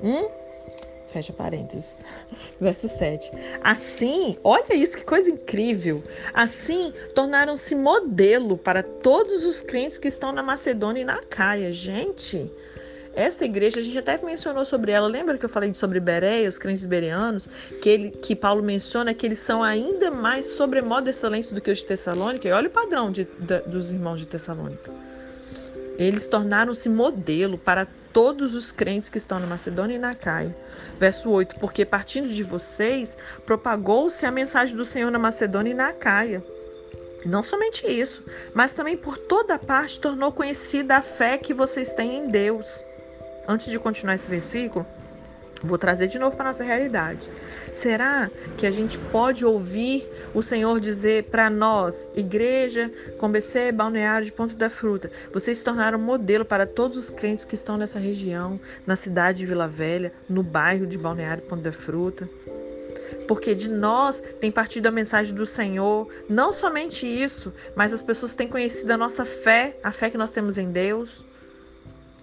Hum? 0.00 0.28
Fecha 1.08 1.32
parênteses. 1.32 2.00
Verso 2.60 2.88
7. 2.88 3.32
Assim, 3.60 4.38
olha 4.44 4.72
isso, 4.72 4.96
que 4.96 5.04
coisa 5.04 5.28
incrível. 5.28 6.04
Assim, 6.32 6.92
tornaram-se 7.12 7.74
modelo 7.74 8.56
para 8.56 8.84
todos 8.84 9.44
os 9.44 9.60
crentes 9.60 9.98
que 9.98 10.06
estão 10.06 10.30
na 10.30 10.44
Macedônia 10.44 11.00
e 11.00 11.04
na 11.04 11.20
Caia. 11.24 11.72
Gente, 11.72 12.48
essa 13.14 13.44
igreja, 13.44 13.80
a 13.80 13.82
gente 13.82 13.98
até 13.98 14.18
mencionou 14.18 14.64
sobre 14.64 14.92
ela, 14.92 15.06
lembra 15.06 15.38
que 15.38 15.44
eu 15.44 15.48
falei 15.48 15.72
sobre 15.74 16.00
Bereia, 16.00 16.48
os 16.48 16.58
crentes 16.58 16.84
bereanos, 16.84 17.48
que, 17.80 17.88
ele, 17.88 18.10
que 18.10 18.34
Paulo 18.34 18.62
menciona 18.62 19.14
que 19.14 19.24
eles 19.24 19.40
são 19.40 19.62
ainda 19.62 20.10
mais 20.10 20.46
sobremodo 20.46 21.08
excelentes 21.08 21.50
do 21.50 21.60
que 21.60 21.70
os 21.70 21.78
de 21.78 21.86
Tessalônica? 21.86 22.48
E 22.48 22.52
olha 22.52 22.68
o 22.68 22.70
padrão 22.70 23.12
de, 23.12 23.24
dos 23.66 23.92
irmãos 23.92 24.20
de 24.20 24.26
Tessalônica. 24.26 24.90
Eles 25.96 26.26
tornaram-se 26.26 26.88
modelo 26.88 27.56
para 27.56 27.86
todos 28.12 28.54
os 28.54 28.72
crentes 28.72 29.08
que 29.08 29.18
estão 29.18 29.38
na 29.38 29.46
Macedônia 29.46 29.94
e 29.94 29.98
na 29.98 30.14
Caia. 30.14 30.56
Verso 30.98 31.30
8: 31.30 31.60
Porque 31.60 31.84
partindo 31.84 32.28
de 32.28 32.42
vocês, 32.42 33.16
propagou-se 33.46 34.26
a 34.26 34.30
mensagem 34.30 34.76
do 34.76 34.84
Senhor 34.84 35.10
na 35.10 35.18
Macedônia 35.18 35.70
e 35.70 35.74
na 35.74 35.92
Caia. 35.92 36.42
Não 37.24 37.42
somente 37.42 37.86
isso, 37.86 38.22
mas 38.52 38.74
também 38.74 38.96
por 38.96 39.16
toda 39.16 39.58
parte 39.58 40.00
tornou 40.00 40.30
conhecida 40.30 40.96
a 40.96 41.02
fé 41.02 41.38
que 41.38 41.54
vocês 41.54 41.92
têm 41.92 42.18
em 42.18 42.28
Deus. 42.28 42.84
Antes 43.46 43.70
de 43.70 43.78
continuar 43.78 44.14
esse 44.14 44.28
versículo, 44.28 44.86
Vou 45.64 45.78
trazer 45.78 46.08
de 46.08 46.18
novo 46.18 46.36
para 46.36 46.46
nossa 46.46 46.62
realidade. 46.62 47.30
Será 47.72 48.30
que 48.58 48.66
a 48.66 48.70
gente 48.70 48.98
pode 48.98 49.46
ouvir 49.46 50.06
o 50.34 50.42
Senhor 50.42 50.78
dizer 50.78 51.24
para 51.24 51.48
nós, 51.48 52.06
igreja, 52.14 52.92
com 53.18 53.32
BC, 53.32 53.72
balneário 53.72 54.26
de 54.26 54.32
Ponto 54.32 54.54
da 54.54 54.68
Fruta, 54.68 55.10
vocês 55.32 55.58
se 55.58 55.64
tornaram 55.64 55.98
modelo 55.98 56.44
para 56.44 56.66
todos 56.66 56.98
os 56.98 57.08
crentes 57.08 57.46
que 57.46 57.54
estão 57.54 57.78
nessa 57.78 57.98
região, 57.98 58.60
na 58.86 58.94
cidade 58.94 59.38
de 59.38 59.46
Vila 59.46 59.66
Velha, 59.66 60.12
no 60.28 60.42
bairro 60.42 60.86
de 60.86 60.98
Balneário 60.98 61.42
Ponto 61.42 61.62
da 61.62 61.72
Fruta? 61.72 62.28
Porque 63.26 63.54
de 63.54 63.70
nós 63.70 64.22
tem 64.38 64.52
partido 64.52 64.88
a 64.88 64.90
mensagem 64.90 65.34
do 65.34 65.46
Senhor, 65.46 66.06
não 66.28 66.52
somente 66.52 67.06
isso, 67.06 67.54
mas 67.74 67.94
as 67.94 68.02
pessoas 68.02 68.34
têm 68.34 68.46
conhecido 68.46 68.90
a 68.90 68.98
nossa 68.98 69.24
fé, 69.24 69.78
a 69.82 69.90
fé 69.90 70.10
que 70.10 70.18
nós 70.18 70.30
temos 70.30 70.58
em 70.58 70.70
Deus. 70.70 71.24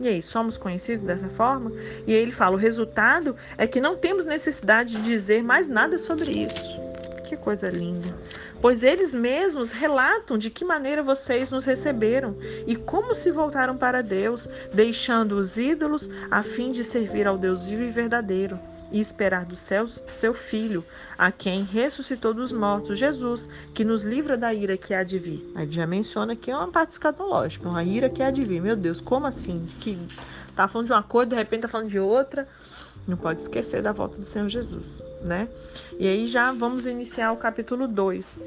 E 0.01 0.07
aí, 0.07 0.21
somos 0.21 0.57
conhecidos 0.57 1.05
dessa 1.05 1.29
forma? 1.29 1.71
E 2.07 2.13
aí 2.15 2.21
ele 2.21 2.31
fala: 2.31 2.55
o 2.55 2.59
resultado 2.59 3.35
é 3.57 3.67
que 3.67 3.79
não 3.79 3.95
temos 3.95 4.25
necessidade 4.25 4.95
de 4.95 5.01
dizer 5.03 5.43
mais 5.43 5.67
nada 5.67 5.97
sobre 5.99 6.31
isso. 6.31 6.79
Que 7.23 7.37
coisa 7.37 7.69
linda. 7.69 8.17
Pois 8.59 8.83
eles 8.83 9.13
mesmos 9.13 9.71
relatam 9.71 10.37
de 10.37 10.49
que 10.49 10.65
maneira 10.65 11.01
vocês 11.03 11.51
nos 11.51 11.65
receberam 11.65 12.35
e 12.67 12.75
como 12.75 13.13
se 13.13 13.31
voltaram 13.31 13.77
para 13.77 14.01
Deus, 14.01 14.49
deixando 14.73 15.33
os 15.33 15.55
ídolos 15.55 16.09
a 16.29 16.43
fim 16.43 16.71
de 16.71 16.83
servir 16.83 17.27
ao 17.27 17.37
Deus 17.37 17.67
vivo 17.67 17.83
e 17.83 17.89
verdadeiro 17.89 18.59
e 18.91 18.99
esperar 18.99 19.45
dos 19.45 19.59
céus 19.59 20.03
seu 20.09 20.33
Filho, 20.33 20.83
a 21.17 21.31
quem 21.31 21.63
ressuscitou 21.63 22.33
dos 22.33 22.51
mortos, 22.51 22.99
Jesus, 22.99 23.47
que 23.73 23.85
nos 23.85 24.03
livra 24.03 24.37
da 24.37 24.53
ira 24.53 24.77
que 24.77 24.93
há 24.93 25.03
de 25.03 25.17
vir. 25.17 25.51
Aí 25.55 25.69
já 25.69 25.87
menciona 25.87 26.35
que 26.35 26.51
é 26.51 26.55
uma 26.55 26.69
parte 26.69 26.91
escatológica, 26.91 27.67
uma 27.67 27.83
ira 27.83 28.09
que 28.09 28.21
há 28.21 28.29
de 28.29 28.43
vir. 28.43 28.61
Meu 28.61 28.75
Deus, 28.75 28.99
como 28.99 29.25
assim? 29.25 29.67
Que 29.79 29.97
tá 30.55 30.67
falando 30.67 30.87
de 30.87 30.93
uma 30.93 31.03
coisa, 31.03 31.29
de 31.29 31.35
repente 31.35 31.61
tá 31.61 31.67
falando 31.67 31.89
de 31.89 31.99
outra. 31.99 32.47
Não 33.07 33.17
pode 33.17 33.41
esquecer 33.41 33.81
da 33.81 33.91
volta 33.91 34.17
do 34.17 34.23
Senhor 34.23 34.47
Jesus, 34.47 35.01
né? 35.23 35.47
E 35.97 36.07
aí 36.07 36.27
já 36.27 36.51
vamos 36.51 36.85
iniciar 36.85 37.31
o 37.31 37.37
capítulo 37.37 37.87
2. 37.87 38.43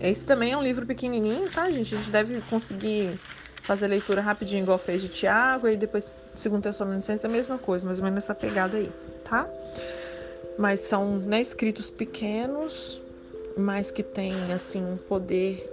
Esse 0.00 0.24
também 0.24 0.52
é 0.52 0.56
um 0.56 0.62
livro 0.62 0.86
pequenininho, 0.86 1.50
tá, 1.50 1.70
gente? 1.70 1.94
A 1.94 1.98
gente 1.98 2.10
deve 2.10 2.40
conseguir 2.42 3.20
fazer 3.62 3.86
leitura 3.86 4.20
rapidinho, 4.20 4.62
igual 4.62 4.78
fez 4.78 5.02
de 5.02 5.08
Tiago, 5.08 5.68
e 5.68 5.76
depois, 5.76 6.06
segundo 6.34 6.62
Tessalonicenses, 6.62 7.24
é 7.24 7.28
a 7.28 7.30
mesma 7.30 7.58
coisa, 7.58 7.86
mais 7.86 7.98
ou 7.98 8.04
menos 8.04 8.24
essa 8.24 8.34
pegada 8.34 8.76
aí 8.76 8.90
tá? 9.24 9.48
Mas 10.58 10.80
são 10.80 11.18
né, 11.18 11.40
escritos 11.40 11.90
pequenos, 11.90 13.00
mas 13.56 13.90
que 13.90 14.02
têm 14.02 14.52
assim 14.52 14.84
um 14.84 14.96
poder 14.96 15.70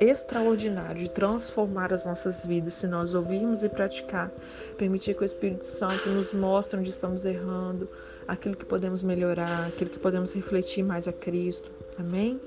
extraordinário 0.00 1.02
de 1.02 1.10
transformar 1.10 1.92
as 1.92 2.04
nossas 2.04 2.44
vidas 2.44 2.74
se 2.74 2.86
nós 2.86 3.14
ouvirmos 3.14 3.62
e 3.62 3.68
praticar, 3.68 4.30
permitir 4.76 5.14
que 5.14 5.22
o 5.22 5.24
Espírito 5.24 5.64
Santo 5.64 6.08
nos 6.10 6.32
mostre 6.32 6.78
onde 6.78 6.90
estamos 6.90 7.24
errando, 7.24 7.88
aquilo 8.28 8.56
que 8.56 8.64
podemos 8.64 9.02
melhorar, 9.02 9.66
aquilo 9.66 9.90
que 9.90 9.98
podemos 9.98 10.32
refletir 10.32 10.82
mais 10.82 11.08
a 11.08 11.12
Cristo. 11.12 11.70
Amém? 11.98 12.40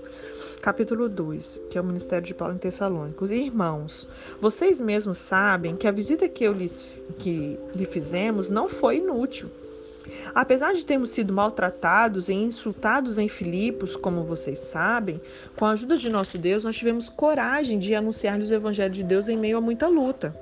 Capítulo 0.62 1.10
2, 1.10 1.60
que 1.70 1.77
é 1.77 1.82
o 1.82 1.84
ministério 1.84 2.27
de 2.27 2.34
Paulo 2.34 2.53
em 2.53 2.58
Tessalônicos. 2.58 3.32
Irmãos, 3.32 4.08
vocês 4.39 4.79
mesmos 4.79 5.18
sabem 5.18 5.75
que 5.75 5.88
a 5.88 5.91
visita 5.91 6.27
que 6.29 6.44
eu 6.44 6.53
lhes 6.53 6.88
que 7.18 7.58
lhe 7.74 7.86
fizemos 7.86 8.50
não 8.50 8.68
foi 8.70 8.98
inútil. 8.98 9.50
Apesar 10.34 10.74
de 10.74 10.86
termos 10.86 11.10
sido 11.10 11.34
maltratados 11.34 12.30
e 12.30 12.34
insultados 12.34 13.18
em 13.18 13.30
Filipos, 13.30 13.96
como 13.96 14.24
vocês 14.24 14.60
sabem, 14.60 15.22
com 15.56 15.66
a 15.66 15.72
ajuda 15.72 15.98
de 15.98 16.10
nosso 16.10 16.38
Deus, 16.38 16.63
nós 16.63 16.75
tivemos 16.75 17.10
coragem 17.10 17.80
de 17.80 17.96
anunciar-lhes 17.96 18.50
o 18.50 18.54
Evangelho 18.54 18.94
de 18.94 19.04
Deus 19.04 19.28
em 19.28 19.38
meio 19.38 19.58
a 19.58 19.62
muita 19.62 19.88
luta. 19.88 20.36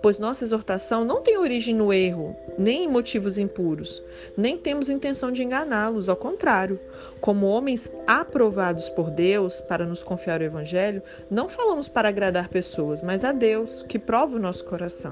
Pois 0.00 0.18
nossa 0.18 0.44
exortação 0.44 1.04
não 1.04 1.22
tem 1.22 1.38
origem 1.38 1.74
no 1.74 1.92
erro, 1.92 2.36
nem 2.58 2.84
em 2.84 2.88
motivos 2.88 3.36
impuros, 3.38 4.02
nem 4.36 4.56
temos 4.56 4.88
intenção 4.88 5.30
de 5.30 5.42
enganá-los, 5.42 6.08
ao 6.08 6.16
contrário. 6.16 6.78
Como 7.20 7.46
homens 7.46 7.90
aprovados 8.06 8.88
por 8.88 9.10
Deus 9.10 9.60
para 9.60 9.86
nos 9.86 10.02
confiar 10.02 10.40
o 10.40 10.44
Evangelho, 10.44 11.02
não 11.30 11.48
falamos 11.48 11.88
para 11.88 12.08
agradar 12.08 12.48
pessoas, 12.48 13.02
mas 13.02 13.24
a 13.24 13.32
Deus, 13.32 13.82
que 13.88 13.98
prova 13.98 14.36
o 14.36 14.40
nosso 14.40 14.64
coração. 14.64 15.10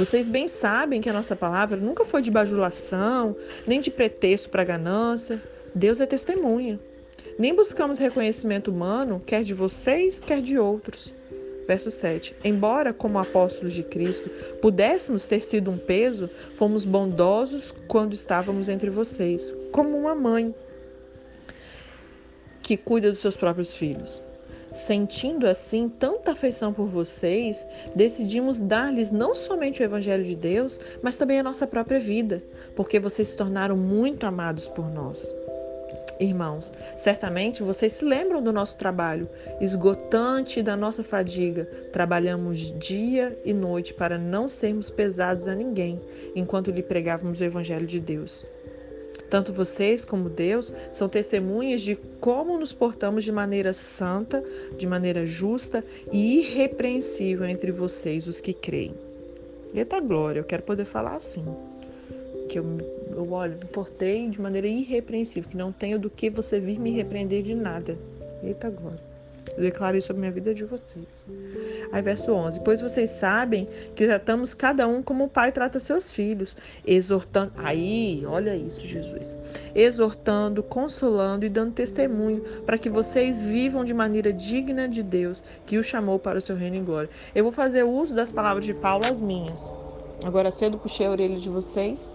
Vocês 0.00 0.26
bem 0.26 0.48
sabem 0.48 1.02
que 1.02 1.10
a 1.10 1.12
nossa 1.12 1.36
palavra 1.36 1.76
nunca 1.76 2.06
foi 2.06 2.22
de 2.22 2.30
bajulação, 2.30 3.36
nem 3.66 3.82
de 3.82 3.90
pretexto 3.90 4.48
para 4.48 4.64
ganância. 4.64 5.42
Deus 5.74 6.00
é 6.00 6.06
testemunha. 6.06 6.80
Nem 7.38 7.54
buscamos 7.54 7.98
reconhecimento 7.98 8.70
humano, 8.70 9.20
quer 9.26 9.44
de 9.44 9.52
vocês, 9.52 10.18
quer 10.18 10.40
de 10.40 10.58
outros. 10.58 11.12
Verso 11.68 11.90
7. 11.90 12.34
Embora, 12.42 12.94
como 12.94 13.18
apóstolos 13.18 13.74
de 13.74 13.82
Cristo, 13.82 14.30
pudéssemos 14.62 15.26
ter 15.26 15.44
sido 15.44 15.70
um 15.70 15.76
peso, 15.76 16.30
fomos 16.56 16.86
bondosos 16.86 17.74
quando 17.86 18.14
estávamos 18.14 18.70
entre 18.70 18.88
vocês, 18.88 19.54
como 19.70 19.98
uma 19.98 20.14
mãe 20.14 20.54
que 22.62 22.78
cuida 22.78 23.10
dos 23.10 23.20
seus 23.20 23.36
próprios 23.36 23.74
filhos. 23.74 24.22
Sentindo 24.72 25.46
assim 25.46 25.88
tanta 25.88 26.32
afeição 26.32 26.72
por 26.72 26.86
vocês, 26.86 27.66
decidimos 27.94 28.60
dar-lhes 28.60 29.10
não 29.10 29.34
somente 29.34 29.82
o 29.82 29.84
Evangelho 29.84 30.24
de 30.24 30.36
Deus, 30.36 30.78
mas 31.02 31.16
também 31.16 31.40
a 31.40 31.42
nossa 31.42 31.66
própria 31.66 31.98
vida, 31.98 32.42
porque 32.76 33.00
vocês 33.00 33.28
se 33.28 33.36
tornaram 33.36 33.76
muito 33.76 34.26
amados 34.26 34.68
por 34.68 34.88
nós. 34.88 35.34
Irmãos, 36.20 36.70
certamente 36.98 37.62
vocês 37.62 37.94
se 37.94 38.04
lembram 38.04 38.42
do 38.42 38.52
nosso 38.52 38.76
trabalho 38.76 39.26
esgotante 39.58 40.62
da 40.62 40.76
nossa 40.76 41.02
fadiga. 41.02 41.64
Trabalhamos 41.92 42.78
dia 42.78 43.36
e 43.42 43.54
noite 43.54 43.94
para 43.94 44.18
não 44.18 44.46
sermos 44.46 44.90
pesados 44.90 45.48
a 45.48 45.54
ninguém 45.54 45.98
enquanto 46.36 46.70
lhe 46.70 46.82
pregávamos 46.82 47.40
o 47.40 47.44
Evangelho 47.44 47.86
de 47.86 47.98
Deus. 47.98 48.44
Tanto 49.30 49.52
vocês 49.52 50.04
como 50.04 50.28
Deus 50.28 50.72
são 50.92 51.08
testemunhas 51.08 51.80
de 51.80 51.94
como 52.20 52.58
nos 52.58 52.72
portamos 52.72 53.22
de 53.22 53.30
maneira 53.30 53.72
santa, 53.72 54.42
de 54.76 54.86
maneira 54.88 55.24
justa 55.24 55.84
e 56.12 56.40
irrepreensível 56.40 57.46
entre 57.46 57.70
vocês, 57.70 58.26
os 58.26 58.40
que 58.40 58.52
creem. 58.52 58.92
Eita 59.72 60.00
glória, 60.00 60.40
eu 60.40 60.44
quero 60.44 60.64
poder 60.64 60.84
falar 60.84 61.14
assim. 61.14 61.44
Que 62.48 62.58
eu, 62.58 62.64
eu 63.12 63.30
olho, 63.30 63.56
me 63.56 63.66
portei 63.66 64.28
de 64.28 64.40
maneira 64.40 64.66
irrepreensível, 64.66 65.48
que 65.48 65.56
não 65.56 65.70
tenho 65.70 65.96
do 65.96 66.10
que 66.10 66.28
você 66.28 66.58
vir 66.58 66.80
me 66.80 66.90
repreender 66.90 67.44
de 67.44 67.54
nada. 67.54 67.96
Eita 68.42 68.68
glória. 68.68 69.09
Eu 69.56 69.62
declaro 69.62 69.96
isso 69.96 70.06
sobre 70.08 70.20
minha 70.20 70.32
vida 70.32 70.54
de 70.54 70.64
vocês. 70.64 71.24
Aí, 71.92 72.02
verso 72.02 72.32
11: 72.32 72.60
Pois 72.60 72.80
vocês 72.80 73.10
sabem 73.10 73.68
que 73.94 74.06
tratamos 74.06 74.54
cada 74.54 74.86
um 74.86 75.02
como 75.02 75.24
o 75.24 75.28
pai 75.28 75.52
trata 75.52 75.80
seus 75.80 76.10
filhos, 76.10 76.56
exortando. 76.86 77.52
Aí, 77.56 78.24
olha 78.26 78.56
isso, 78.56 78.84
Jesus. 78.86 79.38
Exortando, 79.74 80.62
consolando 80.62 81.44
e 81.44 81.48
dando 81.48 81.72
testemunho 81.72 82.42
para 82.64 82.78
que 82.78 82.88
vocês 82.88 83.40
vivam 83.40 83.84
de 83.84 83.94
maneira 83.94 84.32
digna 84.32 84.88
de 84.88 85.02
Deus, 85.02 85.42
que 85.66 85.78
o 85.78 85.82
chamou 85.82 86.18
para 86.18 86.38
o 86.38 86.40
seu 86.40 86.56
reino 86.56 86.76
e 86.76 86.80
glória. 86.80 87.10
Eu 87.34 87.44
vou 87.44 87.52
fazer 87.52 87.82
uso 87.82 88.14
das 88.14 88.32
palavras 88.32 88.64
de 88.64 88.74
Paulo, 88.74 89.06
as 89.06 89.20
minhas. 89.20 89.72
Agora 90.24 90.50
cedo 90.50 90.78
puxei 90.78 91.06
a 91.06 91.10
orelha 91.10 91.38
de 91.38 91.48
vocês, 91.48 92.10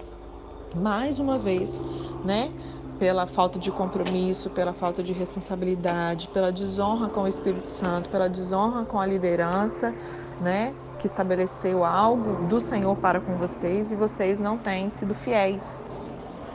mais 0.75 1.19
uma 1.19 1.39
vez, 1.39 1.79
né? 2.23 2.51
Pela 2.99 3.25
falta 3.27 3.59
de 3.59 3.71
compromisso, 3.71 4.49
pela 4.49 4.73
falta 4.73 5.03
de 5.03 5.13
responsabilidade, 5.13 6.27
pela 6.29 6.51
desonra 6.51 7.09
com 7.09 7.21
o 7.21 7.27
Espírito 7.27 7.67
Santo, 7.67 8.09
pela 8.09 8.29
desonra 8.29 8.85
com 8.85 8.99
a 8.99 9.05
liderança, 9.05 9.93
né, 10.39 10.73
que 10.99 11.05
estabeleceu 11.05 11.83
algo 11.83 12.47
do 12.47 12.59
Senhor 12.59 12.95
para 12.95 13.19
com 13.19 13.35
vocês 13.35 13.91
e 13.91 13.95
vocês 13.95 14.39
não 14.39 14.57
têm 14.57 14.89
sido 14.89 15.13
fiéis. 15.13 15.83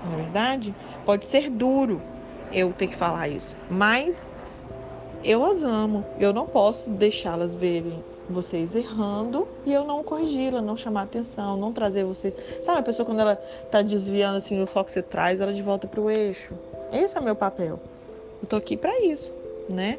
Não 0.05 0.15
é 0.15 0.17
verdade? 0.17 0.75
Pode 1.05 1.27
ser 1.27 1.51
duro 1.51 2.01
eu 2.53 2.73
ter 2.73 2.89
que 2.89 2.97
falar 2.97 3.29
isso, 3.29 3.57
mas 3.69 4.33
eu 5.23 5.45
as 5.45 5.63
amo. 5.63 6.05
Eu 6.19 6.33
não 6.33 6.47
posso 6.47 6.89
deixá-las 6.91 7.55
verem 7.55 8.03
vocês 8.33 8.75
errando 8.75 9.47
e 9.65 9.73
eu 9.73 9.85
não 9.85 10.03
corrigi-la, 10.03 10.61
não 10.61 10.77
chamar 10.77 11.03
atenção, 11.03 11.57
não 11.57 11.73
trazer 11.73 12.05
vocês. 12.05 12.35
Sabe 12.63 12.81
a 12.81 12.83
pessoa 12.83 13.07
quando 13.07 13.21
ela 13.21 13.37
tá 13.71 13.83
desviando 13.83 14.37
assim 14.37 14.57
no 14.57 14.67
foco 14.67 14.87
que 14.87 14.93
você 14.93 15.03
traz, 15.03 15.41
ela 15.41 15.53
de 15.53 15.63
volta 15.63 15.87
para 15.87 16.01
o 16.01 16.11
eixo. 16.11 16.55
Esse 16.93 17.17
é 17.17 17.21
o 17.21 17.25
meu 17.25 17.37
papel. 17.37 17.81
Eu 18.43 18.49
tô 18.49 18.57
aqui 18.57 18.77
para 18.77 19.01
isso, 19.01 19.33
né? 19.69 19.99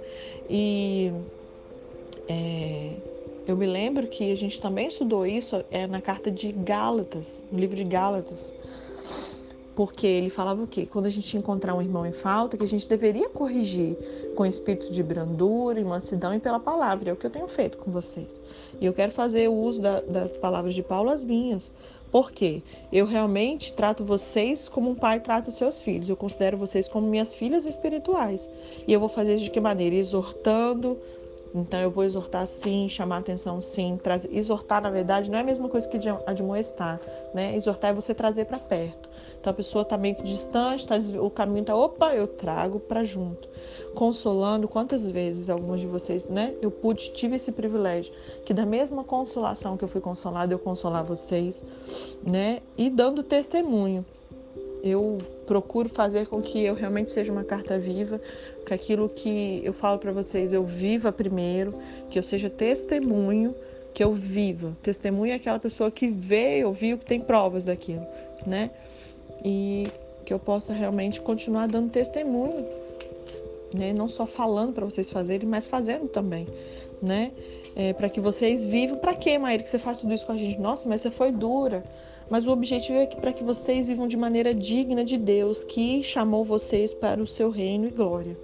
E 0.49 1.11
é, 2.27 2.91
eu 3.47 3.55
me 3.57 3.65
lembro 3.65 4.07
que 4.07 4.31
a 4.31 4.35
gente 4.35 4.61
também 4.61 4.87
estudou 4.87 5.25
isso 5.25 5.63
é 5.71 5.87
na 5.87 6.01
carta 6.01 6.31
de 6.31 6.51
Gálatas, 6.51 7.43
no 7.51 7.59
livro 7.59 7.75
de 7.75 7.83
Gálatas. 7.83 8.53
Porque 9.81 10.05
ele 10.05 10.29
falava 10.29 10.61
o 10.61 10.67
quê? 10.67 10.85
Quando 10.85 11.07
a 11.07 11.09
gente 11.09 11.35
encontrar 11.35 11.73
um 11.73 11.81
irmão 11.81 12.05
em 12.05 12.11
falta, 12.11 12.55
que 12.55 12.63
a 12.63 12.67
gente 12.67 12.87
deveria 12.87 13.27
corrigir 13.29 13.97
com 14.35 14.45
espírito 14.45 14.91
de 14.91 15.01
brandura 15.01 15.79
e 15.79 15.83
mansidão 15.83 16.35
e 16.35 16.39
pela 16.39 16.59
palavra. 16.59 17.09
É 17.09 17.13
o 17.13 17.15
que 17.15 17.25
eu 17.25 17.31
tenho 17.31 17.47
feito 17.47 17.79
com 17.79 17.89
vocês. 17.89 18.39
E 18.79 18.85
eu 18.85 18.93
quero 18.93 19.11
fazer 19.11 19.49
o 19.49 19.53
uso 19.53 19.81
da, 19.81 19.99
das 20.01 20.37
palavras 20.37 20.75
de 20.75 20.83
Paulo 20.83 21.09
as 21.09 21.23
minhas. 21.23 21.73
Porque 22.11 22.61
eu 22.93 23.07
realmente 23.07 23.73
trato 23.73 24.05
vocês 24.05 24.69
como 24.69 24.87
um 24.87 24.93
pai 24.93 25.19
trata 25.19 25.49
os 25.49 25.55
seus 25.55 25.81
filhos. 25.81 26.07
Eu 26.07 26.15
considero 26.15 26.57
vocês 26.57 26.87
como 26.87 27.07
minhas 27.07 27.33
filhas 27.33 27.65
espirituais. 27.65 28.47
E 28.87 28.93
eu 28.93 28.99
vou 28.99 29.09
fazer 29.09 29.33
isso 29.33 29.45
de 29.45 29.49
que 29.49 29.59
maneira? 29.59 29.95
Exortando, 29.95 30.95
então 31.53 31.79
eu 31.79 31.91
vou 31.91 32.03
exortar 32.03 32.45
sim, 32.47 32.87
chamar 32.87 33.17
atenção 33.17 33.61
sim, 33.61 33.99
trazer, 34.01 34.29
exortar 34.35 34.81
na 34.81 34.89
verdade 34.89 35.29
não 35.29 35.37
é 35.37 35.41
a 35.41 35.43
mesma 35.43 35.67
coisa 35.67 35.87
que 35.87 35.97
admoestar, 36.25 36.99
né? 37.33 37.55
Exortar 37.55 37.91
é 37.91 37.93
você 37.93 38.13
trazer 38.13 38.45
para 38.45 38.57
perto. 38.59 39.09
Então 39.39 39.51
a 39.51 39.53
pessoa 39.55 39.81
está 39.81 39.97
meio 39.97 40.15
que 40.15 40.23
distante, 40.23 40.85
tá, 40.85 40.95
o 41.19 41.29
caminho 41.29 41.61
está, 41.61 41.75
opa, 41.75 42.13
eu 42.13 42.27
trago 42.27 42.79
para 42.79 43.03
junto. 43.03 43.49
Consolando, 43.95 44.67
quantas 44.67 45.07
vezes 45.07 45.49
alguns 45.49 45.79
de 45.79 45.87
vocês, 45.87 46.29
né? 46.29 46.55
Eu 46.61 46.71
pude, 46.71 47.11
tive 47.11 47.35
esse 47.35 47.51
privilégio, 47.51 48.13
que 48.45 48.53
da 48.53 48.65
mesma 48.65 49.03
consolação 49.03 49.75
que 49.75 49.83
eu 49.83 49.89
fui 49.89 49.99
consolada, 49.99 50.53
eu 50.53 50.59
consolar 50.59 51.03
vocês, 51.03 51.63
né? 52.23 52.61
E 52.77 52.89
dando 52.89 53.23
testemunho. 53.23 54.05
Eu 54.83 55.19
procuro 55.45 55.89
fazer 55.89 56.27
com 56.27 56.41
que 56.41 56.63
eu 56.63 56.73
realmente 56.73 57.11
seja 57.11 57.31
uma 57.31 57.43
carta 57.43 57.77
viva, 57.77 58.19
que 58.65 58.73
aquilo 58.73 59.09
que 59.09 59.61
eu 59.63 59.73
falo 59.73 59.99
para 59.99 60.11
vocês 60.11 60.51
eu 60.51 60.63
viva 60.63 61.11
primeiro, 61.11 61.73
que 62.09 62.17
eu 62.17 62.23
seja 62.23 62.49
testemunho, 62.49 63.53
que 63.93 64.03
eu 64.03 64.13
viva. 64.13 64.75
Testemunho 64.81 65.33
é 65.33 65.35
aquela 65.35 65.59
pessoa 65.59 65.91
que 65.91 66.07
vê, 66.07 66.63
ouviu, 66.63 66.97
que 66.97 67.05
tem 67.05 67.19
provas 67.19 67.63
daquilo, 67.65 68.05
né? 68.45 68.71
E 69.43 69.87
que 70.25 70.33
eu 70.33 70.39
possa 70.39 70.73
realmente 70.73 71.19
continuar 71.19 71.67
dando 71.67 71.89
testemunho, 71.89 72.65
né? 73.73 73.93
Não 73.93 74.07
só 74.07 74.25
falando 74.25 74.73
para 74.73 74.85
vocês 74.85 75.09
fazerem, 75.09 75.47
mas 75.47 75.67
fazendo 75.67 76.07
também, 76.07 76.47
né? 77.01 77.31
É, 77.75 77.93
para 77.93 78.09
que 78.09 78.19
vocês 78.19 78.65
vivam. 78.65 78.97
Para 78.97 79.15
quê, 79.15 79.37
Maíra, 79.37 79.63
que 79.63 79.69
você 79.69 79.79
faz 79.79 79.99
tudo 79.99 80.13
isso 80.13 80.25
com 80.25 80.33
a 80.33 80.37
gente? 80.37 80.59
Nossa, 80.59 80.87
mas 80.87 81.01
você 81.01 81.11
foi 81.11 81.31
dura. 81.31 81.83
Mas 82.31 82.47
o 82.47 82.51
objetivo 82.51 82.97
é 82.97 83.05
que 83.05 83.19
para 83.19 83.33
que 83.33 83.43
vocês 83.43 83.89
vivam 83.89 84.07
de 84.07 84.15
maneira 84.15 84.53
digna 84.53 85.03
de 85.03 85.17
Deus, 85.17 85.65
que 85.65 86.01
chamou 86.01 86.45
vocês 86.45 86.93
para 86.93 87.21
o 87.21 87.27
seu 87.27 87.49
reino 87.49 87.85
e 87.85 87.91
glória. 87.91 88.37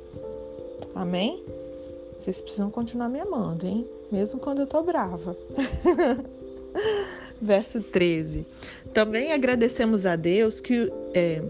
Amém? 0.93 1.41
Vocês 2.17 2.41
precisam 2.41 2.69
continuar 2.69 3.07
me 3.07 3.21
amando, 3.21 3.65
hein? 3.65 3.87
Mesmo 4.11 4.41
quando 4.41 4.59
eu 4.59 4.67
tô 4.67 4.83
brava. 4.83 5.37
Verso 7.41 7.81
13. 7.81 8.45
Também 8.93 9.31
agradecemos 9.31 10.05
a 10.05 10.17
Deus 10.17 10.59
que, 10.59 10.91
é, 11.13 11.41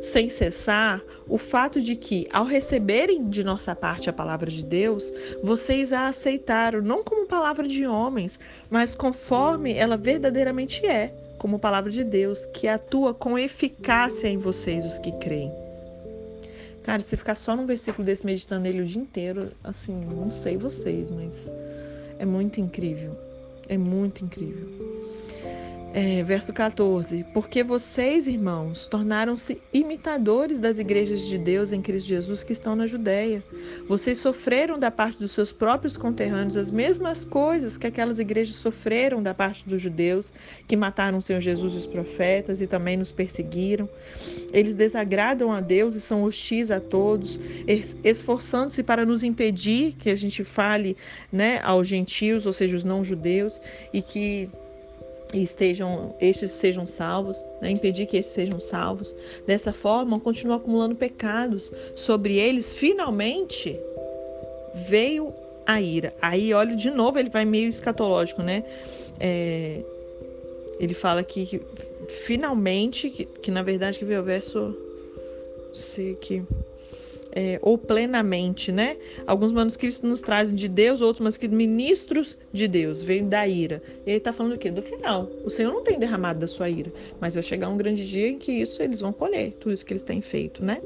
sem 0.00 0.28
cessar, 0.28 1.02
o 1.28 1.38
fato 1.38 1.80
de 1.80 1.96
que, 1.96 2.28
ao 2.32 2.44
receberem 2.44 3.28
de 3.28 3.42
nossa 3.42 3.74
parte 3.74 4.08
a 4.08 4.12
palavra 4.12 4.48
de 4.48 4.62
Deus, 4.62 5.12
vocês 5.42 5.92
a 5.92 6.06
aceitaram 6.06 6.80
não 6.80 7.02
como 7.02 7.26
palavra 7.26 7.66
de 7.66 7.84
homens, 7.84 8.38
mas 8.70 8.94
conforme 8.94 9.72
ela 9.74 9.96
verdadeiramente 9.96 10.86
é 10.86 11.12
como 11.38 11.58
palavra 11.58 11.90
de 11.90 12.04
Deus, 12.04 12.46
que 12.46 12.66
atua 12.66 13.14
com 13.14 13.38
eficácia 13.38 14.28
em 14.28 14.36
vocês, 14.36 14.84
os 14.84 14.98
que 14.98 15.12
creem. 15.12 15.52
Cara, 16.82 17.00
se 17.00 17.16
ficar 17.16 17.34
só 17.34 17.54
num 17.54 17.66
versículo 17.66 18.04
desse 18.04 18.24
meditando 18.24 18.62
nele 18.62 18.80
o 18.80 18.86
dia 18.86 19.00
inteiro, 19.00 19.50
assim, 19.62 19.94
não 19.94 20.30
sei 20.30 20.56
vocês, 20.56 21.10
mas 21.10 21.34
é 22.18 22.24
muito 22.24 22.60
incrível. 22.60 23.16
É 23.68 23.76
muito 23.76 24.24
incrível. 24.24 24.97
É, 25.94 26.22
verso 26.22 26.52
14: 26.52 27.24
Porque 27.32 27.64
vocês, 27.64 28.26
irmãos, 28.26 28.86
tornaram-se 28.86 29.60
imitadores 29.72 30.60
das 30.60 30.78
igrejas 30.78 31.22
de 31.22 31.38
Deus 31.38 31.72
em 31.72 31.80
Cristo 31.80 32.06
Jesus 32.06 32.44
que 32.44 32.52
estão 32.52 32.76
na 32.76 32.86
Judéia. 32.86 33.42
Vocês 33.88 34.18
sofreram 34.18 34.78
da 34.78 34.90
parte 34.90 35.18
dos 35.18 35.32
seus 35.32 35.50
próprios 35.50 35.96
conterrâneos 35.96 36.56
as 36.58 36.70
mesmas 36.70 37.24
coisas 37.24 37.78
que 37.78 37.86
aquelas 37.86 38.18
igrejas 38.18 38.56
sofreram 38.56 39.22
da 39.22 39.32
parte 39.32 39.66
dos 39.66 39.80
judeus, 39.80 40.32
que 40.66 40.76
mataram 40.76 41.18
o 41.18 41.22
Senhor 41.22 41.40
Jesus 41.40 41.72
e 41.72 41.78
os 41.78 41.86
profetas 41.86 42.60
e 42.60 42.66
também 42.66 42.98
nos 42.98 43.10
perseguiram. 43.10 43.88
Eles 44.52 44.74
desagradam 44.74 45.50
a 45.50 45.60
Deus 45.60 45.94
e 45.94 46.02
são 46.02 46.22
hostis 46.22 46.70
a 46.70 46.80
todos, 46.80 47.40
esforçando-se 48.04 48.82
para 48.82 49.06
nos 49.06 49.24
impedir 49.24 49.94
que 49.98 50.10
a 50.10 50.14
gente 50.14 50.44
fale 50.44 50.98
né, 51.32 51.60
aos 51.62 51.88
gentios, 51.88 52.44
ou 52.44 52.52
seja, 52.52 52.76
os 52.76 52.84
não-judeus, 52.84 53.60
e 53.92 54.02
que 54.02 54.50
e 55.32 55.42
estejam, 55.42 56.14
estes 56.20 56.52
sejam 56.52 56.86
salvos, 56.86 57.44
né? 57.60 57.70
impedir 57.70 58.06
que 58.06 58.16
estes 58.16 58.34
sejam 58.34 58.58
salvos. 58.58 59.14
Dessa 59.46 59.72
forma, 59.72 60.18
continua 60.18 60.56
acumulando 60.56 60.94
pecados. 60.94 61.72
Sobre 61.94 62.36
eles, 62.36 62.72
finalmente, 62.72 63.78
veio 64.88 65.32
a 65.66 65.80
ira. 65.80 66.14
Aí, 66.20 66.54
olha, 66.54 66.74
de 66.74 66.90
novo, 66.90 67.18
ele 67.18 67.28
vai 67.28 67.44
meio 67.44 67.68
escatológico, 67.68 68.42
né? 68.42 68.64
É, 69.20 69.82
ele 70.80 70.94
fala 70.94 71.22
que, 71.22 71.44
que 71.44 71.62
finalmente, 72.08 73.10
que, 73.10 73.24
que, 73.26 73.50
na 73.50 73.62
verdade 73.62 73.98
que 73.98 74.04
veio 74.04 74.20
o 74.20 74.24
verso. 74.24 74.74
Sei 75.74 76.14
que 76.14 76.42
é, 77.32 77.58
ou 77.62 77.76
plenamente, 77.76 78.72
né? 78.72 78.96
Alguns 79.26 79.52
manuscritos 79.52 80.02
nos 80.02 80.20
trazem 80.20 80.54
de 80.54 80.68
Deus, 80.68 81.00
outros 81.00 81.20
manuscritos 81.20 81.56
ministros 81.56 82.36
de 82.52 82.66
Deus, 82.66 83.02
veio 83.02 83.24
da 83.24 83.46
ira. 83.46 83.82
E 84.06 84.10
ele 84.10 84.18
está 84.18 84.32
falando 84.32 84.54
o 84.54 84.58
quê? 84.58 84.70
Do 84.70 84.82
final. 84.82 85.28
O 85.44 85.50
Senhor 85.50 85.72
não 85.72 85.82
tem 85.82 85.98
derramado 85.98 86.40
da 86.40 86.48
sua 86.48 86.68
ira, 86.68 86.92
mas 87.20 87.34
vai 87.34 87.42
chegar 87.42 87.68
um 87.68 87.76
grande 87.76 88.06
dia 88.06 88.28
em 88.28 88.38
que 88.38 88.52
isso 88.52 88.82
eles 88.82 89.00
vão 89.00 89.12
colher, 89.12 89.52
tudo 89.60 89.72
isso 89.72 89.84
que 89.84 89.92
eles 89.92 90.04
têm 90.04 90.20
feito, 90.20 90.64
né? 90.64 90.80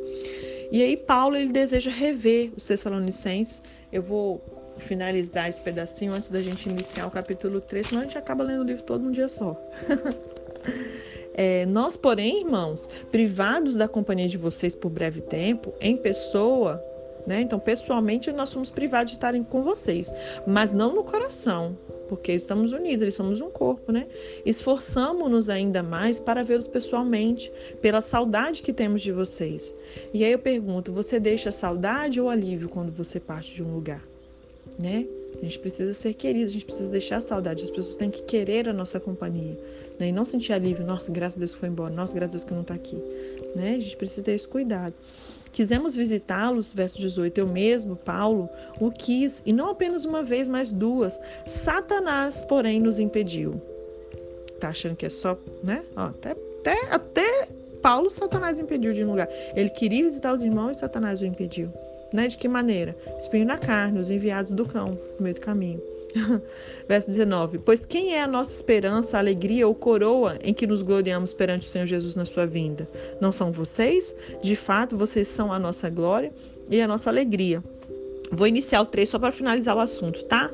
E 0.70 0.82
aí 0.82 0.96
Paulo 0.96 1.36
ele 1.36 1.52
deseja 1.52 1.90
rever 1.90 2.50
os 2.56 2.66
Tessalonicenses. 2.66 3.62
Eu 3.92 4.02
vou 4.02 4.42
finalizar 4.78 5.48
esse 5.48 5.60
pedacinho 5.60 6.14
antes 6.14 6.30
da 6.30 6.40
gente 6.40 6.68
iniciar 6.68 7.06
o 7.06 7.10
capítulo 7.10 7.60
3, 7.60 7.86
senão 7.86 8.02
a 8.02 8.04
gente 8.04 8.16
acaba 8.16 8.42
lendo 8.42 8.62
o 8.62 8.64
livro 8.64 8.82
todo 8.82 9.06
um 9.06 9.10
dia 9.10 9.28
só. 9.28 9.54
É, 11.34 11.64
nós, 11.66 11.96
porém, 11.96 12.40
irmãos, 12.40 12.88
privados 13.10 13.76
da 13.76 13.88
companhia 13.88 14.28
de 14.28 14.38
vocês 14.38 14.74
por 14.74 14.90
breve 14.90 15.20
tempo, 15.20 15.72
em 15.80 15.96
pessoa, 15.96 16.82
né? 17.26 17.40
Então, 17.40 17.58
pessoalmente, 17.58 18.32
nós 18.32 18.48
somos 18.48 18.70
privados 18.70 19.12
de 19.12 19.16
estarem 19.16 19.42
com 19.42 19.62
vocês, 19.62 20.12
mas 20.46 20.72
não 20.72 20.94
no 20.94 21.04
coração, 21.04 21.76
porque 22.08 22.32
estamos 22.32 22.72
unidos, 22.72 23.02
eles 23.02 23.14
somos 23.14 23.40
um 23.40 23.50
corpo, 23.50 23.92
né? 23.92 24.06
Esforçamos-nos 24.44 25.48
ainda 25.48 25.82
mais 25.82 26.18
para 26.18 26.42
vê-los 26.42 26.68
pessoalmente, 26.68 27.52
pela 27.80 28.00
saudade 28.00 28.62
que 28.62 28.72
temos 28.72 29.00
de 29.02 29.12
vocês. 29.12 29.74
E 30.12 30.24
aí 30.24 30.32
eu 30.32 30.38
pergunto: 30.38 30.92
você 30.92 31.18
deixa 31.20 31.52
saudade 31.52 32.20
ou 32.20 32.28
alívio 32.28 32.68
quando 32.68 32.90
você 32.92 33.20
parte 33.20 33.54
de 33.54 33.62
um 33.62 33.72
lugar, 33.74 34.02
né? 34.78 35.06
A 35.40 35.44
gente 35.44 35.58
precisa 35.58 35.92
ser 35.92 36.14
querido, 36.14 36.46
a 36.46 36.50
gente 36.50 36.64
precisa 36.64 36.88
deixar 36.88 37.20
saudade. 37.20 37.64
As 37.64 37.70
pessoas 37.70 37.96
têm 37.96 38.10
que 38.10 38.22
querer 38.22 38.68
a 38.68 38.72
nossa 38.72 39.00
companhia. 39.00 39.58
Né? 39.98 40.08
E 40.08 40.12
não 40.12 40.24
sentir 40.24 40.52
alívio. 40.52 40.84
Nossa, 40.84 41.10
graças 41.10 41.36
a 41.36 41.38
Deus 41.38 41.54
que 41.54 41.60
foi 41.60 41.68
embora. 41.68 41.92
Nossa, 41.92 42.14
graças 42.14 42.30
a 42.30 42.32
Deus 42.32 42.44
que 42.44 42.54
não 42.54 42.62
está 42.62 42.74
aqui. 42.74 42.96
Né? 43.56 43.76
A 43.76 43.80
gente 43.80 43.96
precisa 43.96 44.22
ter 44.22 44.32
esse 44.32 44.46
cuidado. 44.46 44.94
Quisemos 45.52 45.94
visitá-los, 45.94 46.72
verso 46.72 46.98
18, 46.98 47.38
eu 47.38 47.46
mesmo, 47.46 47.94
Paulo, 47.94 48.48
o 48.80 48.90
quis, 48.90 49.42
e 49.44 49.52
não 49.52 49.68
apenas 49.68 50.04
uma 50.04 50.22
vez, 50.22 50.48
mas 50.48 50.72
duas. 50.72 51.20
Satanás, 51.46 52.42
porém, 52.48 52.80
nos 52.80 52.98
impediu. 52.98 53.60
Tá 54.58 54.68
achando 54.70 54.96
que 54.96 55.04
é 55.04 55.10
só, 55.10 55.36
né? 55.62 55.84
Ó, 55.94 56.04
até, 56.04 56.30
até, 56.30 56.94
até 56.94 57.48
Paulo, 57.82 58.08
Satanás 58.08 58.58
impediu 58.58 58.94
de 58.94 59.00
ir 59.00 59.04
um 59.04 59.10
lugar. 59.10 59.28
Ele 59.54 59.68
queria 59.68 60.04
visitar 60.04 60.32
os 60.32 60.40
irmãos 60.40 60.76
e 60.76 60.80
Satanás 60.80 61.20
o 61.20 61.26
impediu. 61.26 61.70
Né? 62.12 62.28
De 62.28 62.36
que 62.36 62.48
maneira? 62.48 62.96
Espinho 63.18 63.46
na 63.46 63.56
carne, 63.56 63.98
os 63.98 64.10
enviados 64.10 64.52
do 64.52 64.66
cão, 64.66 64.98
no 65.18 65.22
meio 65.22 65.34
do 65.34 65.40
caminho. 65.40 65.80
Verso 66.88 67.08
19: 67.08 67.58
Pois 67.58 67.86
quem 67.86 68.14
é 68.14 68.22
a 68.22 68.28
nossa 68.28 68.52
esperança, 68.52 69.18
alegria 69.18 69.66
ou 69.66 69.74
coroa 69.74 70.38
em 70.42 70.52
que 70.52 70.66
nos 70.66 70.82
gloriamos 70.82 71.32
perante 71.32 71.66
o 71.66 71.70
Senhor 71.70 71.86
Jesus 71.86 72.14
na 72.14 72.24
sua 72.24 72.46
vinda? 72.46 72.88
Não 73.20 73.32
são 73.32 73.50
vocês? 73.50 74.14
De 74.42 74.54
fato, 74.54 74.96
vocês 74.96 75.28
são 75.28 75.52
a 75.52 75.58
nossa 75.58 75.88
glória 75.88 76.32
e 76.70 76.80
a 76.80 76.88
nossa 76.88 77.08
alegria. 77.10 77.62
Vou 78.30 78.46
iniciar 78.46 78.80
o 78.80 78.86
3 78.86 79.08
só 79.08 79.18
para 79.18 79.30
finalizar 79.30 79.76
o 79.76 79.80
assunto, 79.80 80.24
tá? 80.24 80.50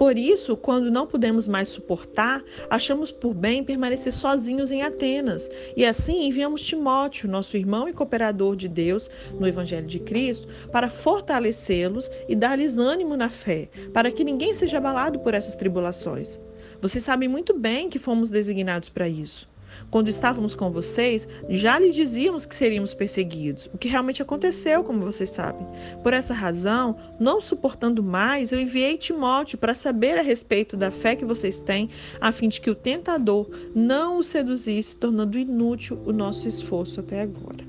Por 0.00 0.16
isso, 0.16 0.56
quando 0.56 0.90
não 0.90 1.06
podemos 1.06 1.46
mais 1.46 1.68
suportar, 1.68 2.42
achamos 2.70 3.12
por 3.12 3.34
bem 3.34 3.62
permanecer 3.62 4.14
sozinhos 4.14 4.70
em 4.70 4.80
Atenas. 4.80 5.50
E 5.76 5.84
assim 5.84 6.24
enviamos 6.24 6.64
Timóteo, 6.64 7.28
nosso 7.28 7.54
irmão 7.54 7.86
e 7.86 7.92
cooperador 7.92 8.56
de 8.56 8.66
Deus 8.66 9.10
no 9.38 9.46
Evangelho 9.46 9.86
de 9.86 9.98
Cristo, 9.98 10.48
para 10.72 10.88
fortalecê-los 10.88 12.10
e 12.26 12.34
dar-lhes 12.34 12.78
ânimo 12.78 13.14
na 13.14 13.28
fé, 13.28 13.68
para 13.92 14.10
que 14.10 14.24
ninguém 14.24 14.54
seja 14.54 14.78
abalado 14.78 15.18
por 15.18 15.34
essas 15.34 15.54
tribulações. 15.54 16.40
Vocês 16.80 17.04
sabem 17.04 17.28
muito 17.28 17.52
bem 17.52 17.90
que 17.90 17.98
fomos 17.98 18.30
designados 18.30 18.88
para 18.88 19.06
isso. 19.06 19.49
Quando 19.90 20.08
estávamos 20.08 20.54
com 20.54 20.70
vocês, 20.70 21.28
já 21.48 21.78
lhe 21.78 21.92
dizíamos 21.92 22.46
que 22.46 22.54
seríamos 22.54 22.94
perseguidos, 22.94 23.70
o 23.72 23.78
que 23.78 23.88
realmente 23.88 24.22
aconteceu, 24.22 24.82
como 24.82 25.00
vocês 25.00 25.30
sabem. 25.30 25.66
Por 26.02 26.12
essa 26.12 26.34
razão, 26.34 26.96
não 27.18 27.40
suportando 27.40 28.02
mais, 28.02 28.52
eu 28.52 28.60
enviei 28.60 28.96
Timóteo 28.96 29.58
para 29.58 29.74
saber 29.74 30.18
a 30.18 30.22
respeito 30.22 30.76
da 30.76 30.90
fé 30.90 31.16
que 31.16 31.24
vocês 31.24 31.60
têm, 31.60 31.88
a 32.20 32.32
fim 32.32 32.48
de 32.48 32.60
que 32.60 32.70
o 32.70 32.74
tentador 32.74 33.48
não 33.74 34.18
o 34.18 34.22
seduzisse, 34.22 34.96
tornando 34.96 35.38
inútil 35.38 35.98
o 36.04 36.12
nosso 36.12 36.46
esforço 36.46 37.00
até 37.00 37.22
agora. 37.22 37.64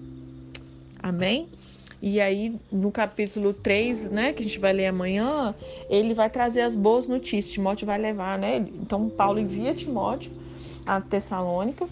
Amém? 1.02 1.48
E 2.02 2.20
aí, 2.20 2.56
no 2.72 2.92
capítulo 2.92 3.54
3, 3.54 4.10
né, 4.10 4.34
que 4.34 4.42
a 4.42 4.44
gente 4.44 4.58
vai 4.58 4.74
ler 4.74 4.88
amanhã, 4.88 5.54
ele 5.88 6.16
vai 6.16 6.32
trazer 6.32 6.62
as 6.62 6.76
boas 6.76 7.08
notícias. 7.08 7.54
Timóteo 7.54 7.86
vai 7.86 8.00
levar, 8.00 8.40
né? 8.40 8.58
Então, 8.58 9.08
Paulo 9.08 9.40
envia 9.40 9.74
Timóteo 9.76 10.32
a 10.84 11.00
Tessalônica, 11.00 11.88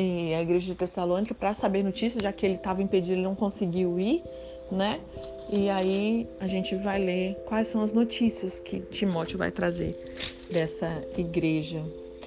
e 0.00 0.32
a 0.32 0.40
igreja 0.40 0.66
de 0.66 0.74
Tessalônica, 0.76 1.34
para 1.34 1.52
saber 1.54 1.82
notícias, 1.82 2.22
já 2.22 2.32
que 2.32 2.46
ele 2.46 2.54
estava 2.54 2.80
impedido, 2.80 3.14
ele 3.14 3.22
não 3.22 3.34
conseguiu 3.34 3.98
ir, 3.98 4.22
né? 4.70 5.00
E 5.50 5.68
aí 5.68 6.28
a 6.38 6.46
gente 6.46 6.76
vai 6.76 7.02
ler 7.02 7.34
quais 7.46 7.66
são 7.66 7.82
as 7.82 7.92
notícias 7.92 8.60
que 8.60 8.78
Timóteo 8.78 9.36
vai 9.36 9.50
trazer 9.50 9.98
dessa 10.48 11.02
igreja 11.16 11.82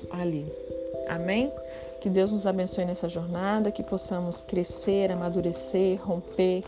ali. 0.10 0.46
Amém? 1.08 1.50
Que 2.02 2.10
Deus 2.10 2.32
nos 2.32 2.46
abençoe 2.46 2.84
nessa 2.84 3.08
jornada, 3.08 3.72
que 3.72 3.84
possamos 3.84 4.42
crescer, 4.42 5.10
amadurecer, 5.10 5.98
romper 6.04 6.64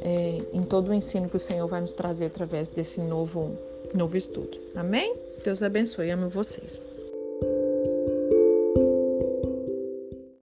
é, 0.00 0.38
em 0.52 0.62
todo 0.62 0.88
o 0.88 0.94
ensino 0.94 1.28
que 1.28 1.36
o 1.36 1.40
Senhor 1.40 1.66
vai 1.68 1.82
nos 1.82 1.92
trazer 1.92 2.26
através 2.26 2.70
desse 2.70 3.00
novo, 3.00 3.58
novo 3.92 4.16
estudo. 4.16 4.58
Amém? 4.74 5.14
Deus 5.44 5.62
abençoe. 5.62 6.10
Amo 6.10 6.30
vocês. 6.30 6.91